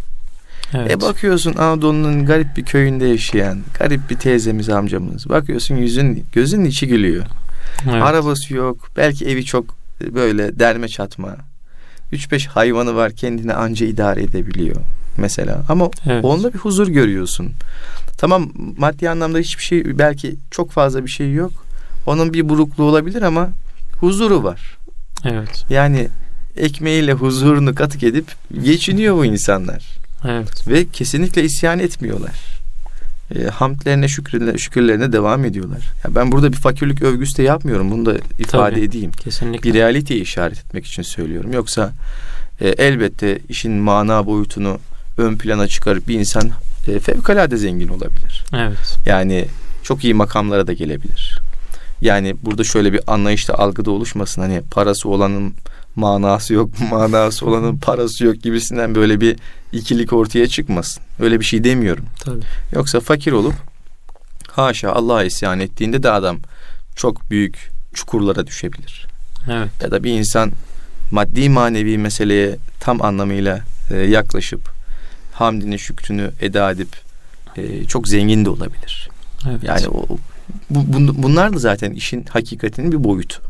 Evet. 0.74 0.90
E 0.90 1.00
bakıyorsun 1.00 1.54
Anadolu'nun 1.54 2.26
garip 2.26 2.56
bir 2.56 2.64
köyünde 2.64 3.06
yaşayan 3.06 3.58
garip 3.78 4.10
bir 4.10 4.16
teyzemiz 4.16 4.68
amcamız. 4.68 5.28
Bakıyorsun 5.28 5.76
yüzün 5.76 6.24
gözün 6.32 6.64
içi 6.64 6.86
gülüyor. 6.86 7.24
Evet. 7.84 8.02
Arabası 8.02 8.54
yok. 8.54 8.88
Belki 8.96 9.26
evi 9.26 9.44
çok 9.44 9.76
böyle 10.00 10.58
derme 10.58 10.88
çatma. 10.88 11.36
3-5 12.12 12.46
hayvanı 12.46 12.94
var 12.94 13.12
kendini 13.12 13.54
anca 13.54 13.86
idare 13.86 14.22
edebiliyor 14.22 14.76
mesela. 15.16 15.62
Ama 15.68 15.90
evet. 16.06 16.24
onda 16.24 16.54
bir 16.54 16.58
huzur 16.58 16.88
görüyorsun. 16.88 17.52
Tamam 18.18 18.50
maddi 18.78 19.10
anlamda 19.10 19.38
hiçbir 19.38 19.62
şey 19.62 19.98
belki 19.98 20.36
çok 20.50 20.70
fazla 20.70 21.04
bir 21.04 21.10
şey 21.10 21.32
yok. 21.32 21.52
Onun 22.06 22.32
bir 22.32 22.48
burukluğu 22.48 22.84
olabilir 22.84 23.22
ama 23.22 23.48
huzuru 24.00 24.44
var. 24.44 24.78
Evet. 25.24 25.64
Yani 25.70 26.08
ekmeğiyle 26.56 27.12
huzurunu 27.12 27.74
katık 27.74 28.02
edip 28.02 28.26
geçiniyor 28.64 29.16
bu 29.16 29.24
insanlar. 29.24 29.84
Evet. 30.28 30.68
Ve 30.68 30.86
kesinlikle 30.92 31.44
isyan 31.44 31.78
etmiyorlar. 31.78 32.54
E, 33.34 33.44
hamdlerine 33.44 34.08
şükürlerine, 34.08 34.58
şükürlerine 34.58 35.12
devam 35.12 35.44
ediyorlar. 35.44 35.92
Ya 36.04 36.14
ben 36.14 36.32
burada 36.32 36.52
bir 36.52 36.56
fakirlik 36.56 37.02
övgüsü 37.02 37.36
de 37.36 37.42
yapmıyorum. 37.42 37.90
Bunu 37.90 38.06
da 38.06 38.14
ifade 38.38 38.74
Tabii, 38.74 38.84
edeyim. 38.84 39.10
Kesinlikle. 39.10 39.68
Bir 39.68 39.74
realiteyi 39.74 40.22
işaret 40.22 40.58
etmek 40.58 40.86
için 40.86 41.02
söylüyorum. 41.02 41.52
Yoksa 41.52 41.92
e, 42.60 42.68
elbette 42.68 43.38
işin 43.48 43.72
mana 43.72 44.26
boyutunu 44.26 44.78
ön 45.18 45.36
plana 45.36 45.68
çıkarıp 45.68 46.08
bir 46.08 46.18
insan 46.18 46.50
e, 46.88 47.00
fevkalade 47.00 47.56
zengin 47.56 47.88
olabilir. 47.88 48.44
Evet. 48.54 48.98
Yani 49.06 49.46
çok 49.82 50.04
iyi 50.04 50.14
makamlara 50.14 50.66
da 50.66 50.72
gelebilir. 50.72 51.40
Yani 52.00 52.36
burada 52.42 52.64
şöyle 52.64 52.92
bir 52.92 53.00
anlayışta 53.06 53.54
algıda 53.54 53.90
oluşmasın. 53.90 54.42
Hani 54.42 54.62
parası 54.70 55.08
olanın 55.08 55.54
manası 55.96 56.54
yok, 56.54 56.70
manası 56.90 57.46
olanın 57.46 57.76
parası 57.76 58.24
yok 58.24 58.42
gibisinden 58.42 58.94
böyle 58.94 59.20
bir 59.20 59.36
ikilik 59.72 60.12
ortaya 60.12 60.46
çıkmasın. 60.46 61.02
Öyle 61.20 61.40
bir 61.40 61.44
şey 61.44 61.64
demiyorum. 61.64 62.04
Tabii. 62.20 62.44
Yoksa 62.72 63.00
fakir 63.00 63.32
olup 63.32 63.54
haşa 64.50 64.92
Allah'a 64.92 65.24
isyan 65.24 65.60
ettiğinde 65.60 66.02
de 66.02 66.10
adam 66.10 66.38
çok 66.96 67.30
büyük 67.30 67.70
çukurlara 67.94 68.46
düşebilir. 68.46 69.06
Evet. 69.50 69.68
Ya 69.82 69.90
da 69.90 70.04
bir 70.04 70.10
insan 70.10 70.52
maddi 71.10 71.48
manevi 71.48 71.98
meseleye 71.98 72.56
tam 72.80 73.02
anlamıyla 73.02 73.60
e, 73.90 73.96
yaklaşıp 73.96 74.73
hamdini 75.34 75.78
şükrünü 75.78 76.30
eda 76.40 76.70
edip 76.70 76.88
e, 77.56 77.84
çok 77.84 78.08
zengin 78.08 78.44
de 78.44 78.50
olabilir. 78.50 79.08
Evet. 79.50 79.62
Yani 79.62 79.88
o 79.88 80.06
bu, 80.70 80.84
bunlar 81.22 81.52
da 81.52 81.58
zaten 81.58 81.90
işin 81.92 82.24
hakikatinin 82.30 82.92
bir 82.92 83.04
boyutu. 83.04 83.42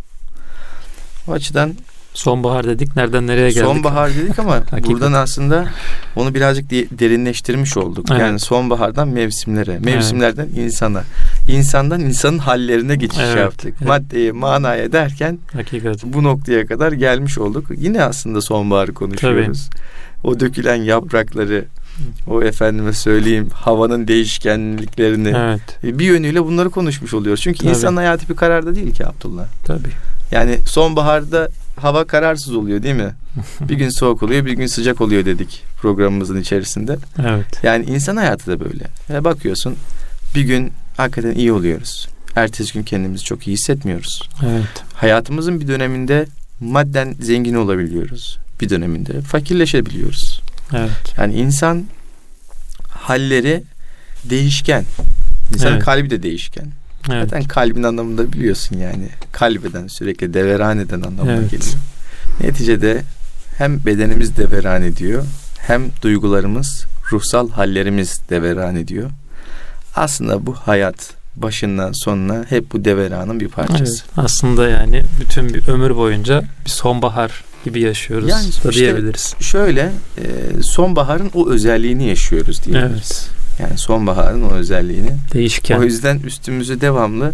O 1.28 1.32
açıdan 1.32 1.74
Sonbahar 2.14 2.64
dedik. 2.66 2.96
Nereden 2.96 3.26
nereye 3.26 3.48
geldik? 3.48 3.66
Sonbahar 3.66 4.14
dedik 4.14 4.38
ama 4.38 4.62
buradan 4.86 5.12
aslında 5.12 5.68
onu 6.16 6.34
birazcık 6.34 6.70
derinleştirmiş 6.70 7.76
olduk. 7.76 8.06
Evet. 8.10 8.20
Yani 8.20 8.38
sonbahardan 8.38 9.08
mevsimlere, 9.08 9.78
mevsimlerden 9.78 10.48
evet. 10.54 10.58
insana, 10.58 11.04
insandan 11.48 12.00
insanın 12.00 12.38
hallerine 12.38 12.96
geçiş 12.96 13.20
evet. 13.24 13.36
yaptık. 13.36 13.74
Evet. 13.78 13.88
Maddeye, 13.88 14.32
manaya 14.32 14.92
derken 14.92 15.38
Hakikaten. 15.52 16.12
bu 16.12 16.22
noktaya 16.22 16.66
kadar 16.66 16.92
gelmiş 16.92 17.38
olduk. 17.38 17.66
Yine 17.76 18.02
aslında 18.02 18.40
sonbaharı 18.40 18.94
konuşuyoruz. 18.94 19.70
Tabii. 19.70 19.84
O 20.24 20.40
dökülen 20.40 20.82
yaprakları, 20.82 21.64
o 22.26 22.42
efendime 22.42 22.92
söyleyeyim 22.92 23.48
havanın 23.52 24.08
değişkenliklerini 24.08 25.28
evet. 25.36 25.78
E, 25.84 25.98
bir 25.98 26.04
yönüyle 26.04 26.44
bunları 26.44 26.70
konuşmuş 26.70 27.14
oluyoruz. 27.14 27.42
Çünkü 27.42 27.58
Tabii. 27.58 27.70
insan 27.70 27.96
hayatı 27.96 28.28
bir 28.28 28.36
kararda 28.36 28.74
değil 28.74 28.94
ki 28.94 29.06
Abdullah. 29.06 29.44
Tabii. 29.66 29.88
Yani 30.30 30.58
sonbaharda 30.66 31.48
hava 31.76 32.04
kararsız 32.04 32.54
oluyor 32.54 32.82
değil 32.82 32.94
mi? 32.94 33.14
bir 33.60 33.74
gün 33.74 33.88
soğuk 33.88 34.22
oluyor, 34.22 34.44
bir 34.44 34.52
gün 34.52 34.66
sıcak 34.66 35.00
oluyor 35.00 35.24
dedik 35.24 35.62
programımızın 35.80 36.40
içerisinde. 36.40 36.96
Evet. 37.26 37.60
Yani 37.62 37.84
insan 37.84 38.16
hayatı 38.16 38.50
da 38.50 38.64
böyle. 38.64 38.84
E 39.10 39.24
bakıyorsun 39.24 39.76
bir 40.34 40.42
gün 40.42 40.72
hakikaten 40.96 41.34
iyi 41.34 41.52
oluyoruz. 41.52 42.08
Ertesi 42.36 42.72
gün 42.72 42.82
kendimizi 42.82 43.24
çok 43.24 43.46
iyi 43.48 43.52
hissetmiyoruz. 43.52 44.28
Evet. 44.42 44.84
Hayatımızın 44.94 45.60
bir 45.60 45.68
döneminde 45.68 46.26
madden 46.60 47.14
zengin 47.20 47.54
olabiliyoruz. 47.54 48.38
Bir 48.60 48.68
döneminde 48.68 49.20
fakirleşebiliyoruz. 49.20 50.42
Evet. 50.72 51.14
Yani 51.18 51.34
insan 51.34 51.84
halleri 52.88 53.62
değişken. 54.24 54.84
İnsanın 55.54 55.74
evet. 55.74 55.84
kalbi 55.84 56.10
de 56.10 56.22
değişken. 56.22 56.66
Evet. 57.12 57.24
Zaten 57.24 57.42
kalbin 57.42 57.82
anlamında 57.82 58.32
biliyorsun 58.32 58.78
yani. 58.78 59.08
Kalbeden 59.32 59.86
sürekli 59.86 60.34
deveran 60.34 60.78
eden 60.78 61.00
anlamına 61.00 61.32
evet. 61.32 61.50
geliyor. 61.50 61.74
Neticede 62.40 63.02
hem 63.58 63.84
bedenimiz 63.86 64.36
deveran 64.36 64.82
ediyor 64.82 65.24
hem 65.58 65.82
duygularımız, 66.02 66.86
ruhsal 67.12 67.50
hallerimiz 67.50 68.20
deveran 68.30 68.76
ediyor. 68.76 69.10
Aslında 69.96 70.46
bu 70.46 70.54
hayat 70.54 71.14
başından 71.36 71.92
sonuna 71.92 72.44
hep 72.48 72.72
bu 72.72 72.84
deveranın 72.84 73.40
bir 73.40 73.48
parçası. 73.48 73.82
Evet, 73.84 74.04
aslında 74.16 74.68
yani 74.68 75.02
bütün 75.20 75.54
bir 75.54 75.68
ömür 75.68 75.96
boyunca 75.96 76.44
bir 76.64 76.70
sonbahar 76.70 77.44
gibi 77.64 77.80
yaşıyoruz 77.80 78.28
yani 78.28 78.44
da 78.44 78.48
işte 78.48 78.72
diyebiliriz. 78.72 79.34
Şöyle 79.40 79.92
e, 80.18 80.62
sonbaharın 80.62 81.30
o 81.34 81.50
özelliğini 81.50 82.08
yaşıyoruz 82.08 82.64
diyebiliriz. 82.64 83.28
Evet. 83.30 83.30
Yani 83.58 83.78
sonbaharın 83.78 84.42
o 84.42 84.52
özelliğini. 84.52 85.10
Değişken. 85.32 85.78
O 85.78 85.82
yüzden 85.82 86.18
üstümüzü 86.18 86.80
devamlı 86.80 87.32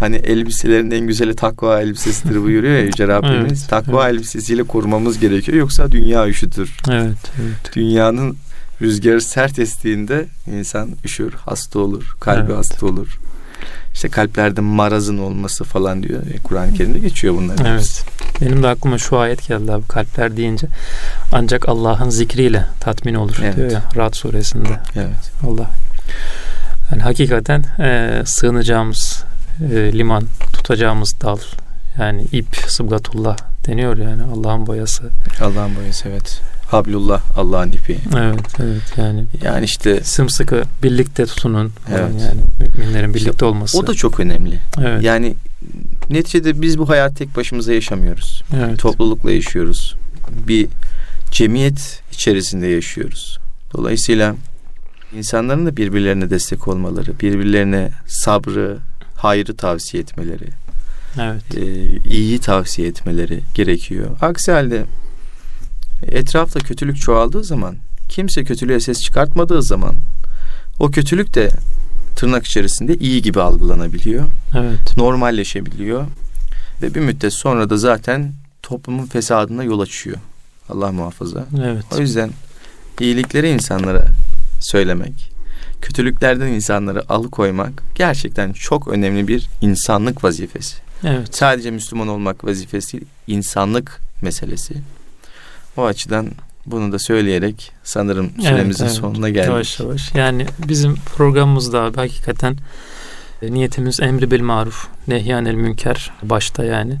hani 0.00 0.16
elbiselerin 0.16 0.90
en 0.90 1.06
güzeli 1.06 1.36
takva 1.36 1.80
elbisesidir 1.80 2.42
buyuruyor 2.42 2.74
ya 2.74 2.82
Yüce 2.82 3.08
Rabbimiz. 3.08 3.60
evet, 3.60 3.68
takva 3.68 4.04
evet. 4.04 4.14
elbisesiyle 4.14 4.62
korumamız 4.62 5.18
gerekiyor 5.18 5.58
yoksa 5.58 5.92
dünya 5.92 6.28
üşütür. 6.28 6.76
Evet, 6.90 7.16
evet. 7.42 7.76
Dünyanın 7.76 8.36
rüzgarı 8.82 9.20
sert 9.20 9.58
estiğinde 9.58 10.26
insan 10.46 10.90
üşür, 11.04 11.32
hasta 11.32 11.78
olur, 11.78 12.16
kalbi 12.20 12.46
evet. 12.46 12.56
hasta 12.56 12.86
olur. 12.86 13.18
İşte 13.94 14.08
kalplerde 14.08 14.60
marazın 14.60 15.18
olması 15.18 15.64
falan 15.64 16.02
diyor. 16.02 16.22
E, 16.34 16.38
Kur'an-ı 16.38 16.74
Kerim'de 16.74 16.98
geçiyor 16.98 17.34
bunlar. 17.34 17.56
Evet. 17.66 18.04
Benim 18.40 18.62
de 18.62 18.68
aklıma 18.68 18.98
şu 18.98 19.18
ayet 19.18 19.48
geldi 19.48 19.72
abi 19.72 19.86
kalpler 19.86 20.36
deyince. 20.36 20.66
Ancak 21.32 21.68
Allah'ın 21.68 22.10
zikriyle 22.10 22.64
tatmin 22.80 23.14
olur 23.14 23.36
evet. 23.42 23.56
diyor 23.56 23.70
ya 23.70 23.82
Rad 23.96 24.14
suresinde. 24.14 24.80
Evet. 24.96 25.32
Allah. 25.46 25.70
Yani 26.92 27.02
hakikaten 27.02 27.64
e, 27.78 28.22
sığınacağımız 28.26 29.24
e, 29.72 29.92
liman, 29.92 30.24
tutacağımız 30.52 31.14
dal, 31.20 31.38
yani 31.98 32.22
ip, 32.32 32.56
sıbgatullah 32.66 33.36
deniyor 33.66 33.96
yani 33.96 34.22
Allah'ın 34.22 34.66
boyası. 34.66 35.02
Allah'ın 35.40 35.76
boyası 35.76 36.08
evet. 36.08 36.40
Hablullah 36.66 37.38
Allah'ın 37.38 37.72
ipi. 37.72 37.98
Evet 38.16 38.60
evet 38.60 38.82
yani. 38.96 39.24
Yani 39.44 39.64
işte 39.64 40.00
sımsıkı 40.04 40.62
birlikte 40.82 41.26
tutunun. 41.26 41.72
Evet. 41.90 42.00
Yani 42.00 42.40
müminlerin 42.76 43.14
birlikte 43.14 43.30
işte, 43.30 43.44
olması. 43.44 43.78
O 43.78 43.86
da 43.86 43.94
çok 43.94 44.20
önemli. 44.20 44.60
Evet. 44.80 45.02
Yani 45.02 45.34
neticede 46.10 46.62
biz 46.62 46.78
bu 46.78 46.88
hayat 46.88 47.16
tek 47.16 47.36
başımıza 47.36 47.72
yaşamıyoruz. 47.72 48.42
Evet. 48.56 48.78
Toplulukla 48.78 49.32
yaşıyoruz. 49.32 49.94
Bir 50.48 50.68
cemiyet 51.30 52.02
içerisinde 52.12 52.66
yaşıyoruz. 52.66 53.38
Dolayısıyla 53.74 54.34
insanların 55.16 55.66
da 55.66 55.76
birbirlerine 55.76 56.30
destek 56.30 56.68
olmaları, 56.68 57.20
birbirlerine 57.20 57.90
sabrı, 58.06 58.78
hayrı 59.16 59.56
tavsiye 59.56 60.02
etmeleri, 60.02 60.48
evet. 61.20 61.56
e, 61.56 61.62
iyiyi 62.10 62.38
tavsiye 62.38 62.88
etmeleri 62.88 63.40
gerekiyor. 63.54 64.16
Aksi 64.20 64.52
halde 64.52 64.84
etrafta 66.02 66.60
kötülük 66.60 67.00
çoğaldığı 67.00 67.44
zaman, 67.44 67.76
kimse 68.08 68.44
kötülüğe 68.44 68.80
ses 68.80 69.02
çıkartmadığı 69.02 69.62
zaman 69.62 69.94
o 70.78 70.90
kötülük 70.90 71.34
de 71.34 71.50
tırnak 72.16 72.46
içerisinde 72.46 72.96
iyi 72.96 73.22
gibi 73.22 73.40
algılanabiliyor. 73.40 74.24
Evet. 74.56 74.96
Normalleşebiliyor. 74.96 76.06
Ve 76.82 76.94
bir 76.94 77.00
müddet 77.00 77.32
sonra 77.32 77.70
da 77.70 77.76
zaten 77.76 78.32
toplumun 78.62 79.06
fesadına 79.06 79.64
yol 79.64 79.80
açıyor. 79.80 80.16
Allah 80.68 80.92
muhafaza. 80.92 81.46
Evet. 81.64 81.84
O 81.98 82.00
yüzden 82.00 82.30
iyilikleri 83.00 83.48
insanlara 83.48 84.06
söylemek, 84.60 85.32
kötülüklerden 85.82 86.46
insanları 86.46 87.12
alıkoymak 87.12 87.82
gerçekten 87.94 88.52
çok 88.52 88.88
önemli 88.88 89.28
bir 89.28 89.48
insanlık 89.60 90.24
vazifesi. 90.24 90.76
Evet. 91.04 91.36
Sadece 91.36 91.70
Müslüman 91.70 92.08
olmak 92.08 92.44
vazifesi 92.44 92.92
değil, 92.92 93.04
insanlık 93.26 94.00
meselesi. 94.22 94.74
O 95.76 95.84
açıdan 95.84 96.30
bunu 96.66 96.92
da 96.92 96.98
söyleyerek 96.98 97.72
sanırım 97.84 98.30
süremizin 98.30 98.84
evet, 98.84 98.92
evet. 98.92 98.92
sonuna 98.92 99.28
geldik. 99.28 99.48
Yavaş 99.48 99.80
yavaş. 99.80 100.14
Yani 100.14 100.46
bizim 100.68 100.94
programımızda 100.94 101.82
abi 101.82 101.96
hakikaten 101.96 102.56
e, 103.42 103.52
niyetimiz 103.52 104.00
emri 104.00 104.30
bil 104.30 104.40
maruf, 104.40 104.86
nehyanel 105.08 105.54
münker 105.54 106.12
başta 106.22 106.64
yani. 106.64 106.98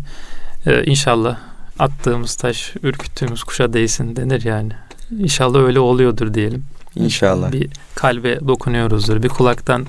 Ee, 0.66 0.84
inşallah 0.84 1.38
attığımız 1.78 2.34
taş 2.34 2.74
ürküttüğümüz 2.82 3.42
kuşa 3.42 3.72
değsin 3.72 4.16
denir 4.16 4.44
yani. 4.44 4.72
İnşallah 5.18 5.58
öyle 5.58 5.80
oluyordur 5.80 6.34
diyelim. 6.34 6.64
İnşallah. 6.96 7.52
Bir 7.52 7.68
kalbe 7.94 8.40
dokunuyoruzdur. 8.48 9.22
Bir 9.22 9.28
kulaktan 9.28 9.86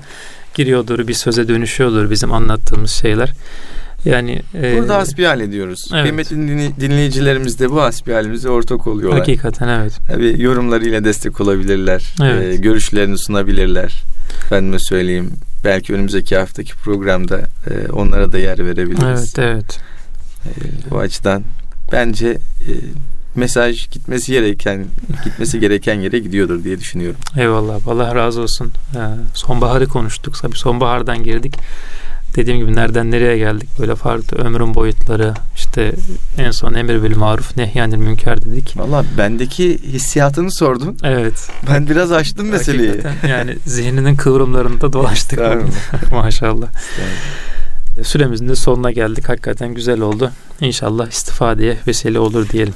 giriyordur, 0.54 1.08
bir 1.08 1.14
söze 1.14 1.48
dönüşüyordur 1.48 2.10
bizim 2.10 2.32
anlattığımız 2.32 2.90
şeyler. 2.90 3.32
Yani 4.04 4.42
e, 4.54 4.78
burada 4.78 4.96
hasbihal 4.96 5.40
ediyoruz. 5.40 5.88
Evet. 5.92 6.02
Kıymetli 6.02 6.36
dinleyicilerimiz 6.80 7.58
de 7.60 7.70
bu 7.70 7.82
hasbihalimize 7.82 8.50
ortak 8.50 8.86
oluyorlar. 8.86 9.18
Hakikaten 9.18 9.68
evet. 9.68 9.92
Tabii 10.06 10.42
yorumlarıyla 10.42 11.04
destek 11.04 11.40
olabilirler. 11.40 12.14
Evet. 12.22 12.54
E, 12.54 12.56
görüşlerini 12.56 13.18
sunabilirler. 13.18 14.02
Efendime 14.44 14.78
söyleyeyim. 14.78 15.30
Belki 15.64 15.94
önümüzdeki 15.94 16.36
haftaki 16.36 16.72
programda 16.74 17.38
e, 17.40 17.92
onlara 17.92 18.32
da 18.32 18.38
yer 18.38 18.58
verebiliriz. 18.58 19.34
Evet, 19.36 19.38
evet. 19.38 19.78
E, 20.46 20.50
bu 20.90 20.98
açıdan 20.98 21.42
bence 21.92 22.28
e, 22.28 22.72
mesaj 23.34 23.90
gitmesi 23.90 24.32
gereken 24.32 24.84
gitmesi 25.24 25.60
gereken 25.60 25.94
yere 25.94 26.18
gidiyordur 26.18 26.64
diye 26.64 26.80
düşünüyorum. 26.80 27.20
Eyvallah. 27.36 27.88
Allah 27.88 28.14
razı 28.14 28.40
olsun. 28.40 28.72
Ee, 28.94 28.98
sonbaharı 29.34 29.86
konuştuk. 29.86 30.34
Tabii 30.42 30.56
sonbahardan 30.56 31.22
girdik 31.22 31.54
dediğim 32.36 32.58
gibi 32.58 32.74
nereden 32.74 33.10
nereye 33.10 33.38
geldik 33.38 33.68
böyle 33.78 33.94
farklı 33.94 34.36
ömrün 34.36 34.74
boyutları 34.74 35.34
işte 35.56 35.92
en 36.38 36.50
son 36.50 36.74
emir 36.74 37.02
bil 37.02 37.16
maruf 37.16 37.56
nehyanil 37.56 37.96
münker 37.96 38.42
dedik. 38.42 38.76
Valla 38.76 39.04
bendeki 39.18 39.78
hissiyatını 39.82 40.52
sordun. 40.52 40.96
Evet. 41.04 41.48
Ben 41.70 41.88
biraz 41.88 42.12
açtım 42.12 42.48
meseleyi. 42.48 42.88
Hakikaten 42.88 43.28
yani 43.28 43.56
zihninin 43.66 44.16
kıvrımlarında 44.16 44.92
dolaştık. 44.92 45.40
Maşallah. 46.12 46.68
Süremizin 48.02 48.48
de 48.48 48.56
sonuna 48.56 48.90
geldik. 48.90 49.28
Hakikaten 49.28 49.74
güzel 49.74 50.00
oldu. 50.00 50.30
İnşallah 50.60 51.08
istifadeye 51.08 51.76
vesile 51.86 52.18
olur 52.18 52.48
diyelim. 52.48 52.74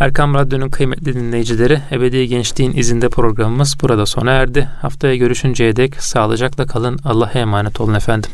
Erkam 0.00 0.34
Radyo'nun 0.34 0.68
kıymetli 0.68 1.14
dinleyicileri 1.14 1.82
Ebedi 1.90 2.28
Gençliğin 2.28 2.72
izinde 2.72 3.08
programımız 3.08 3.76
burada 3.82 4.06
sona 4.06 4.30
erdi. 4.30 4.68
Haftaya 4.80 5.16
görüşünceye 5.16 5.76
dek 5.76 6.02
sağlıcakla 6.02 6.66
kalın. 6.66 6.98
Allah'a 7.04 7.38
emanet 7.38 7.80
olun 7.80 7.94
efendim. 7.94 8.30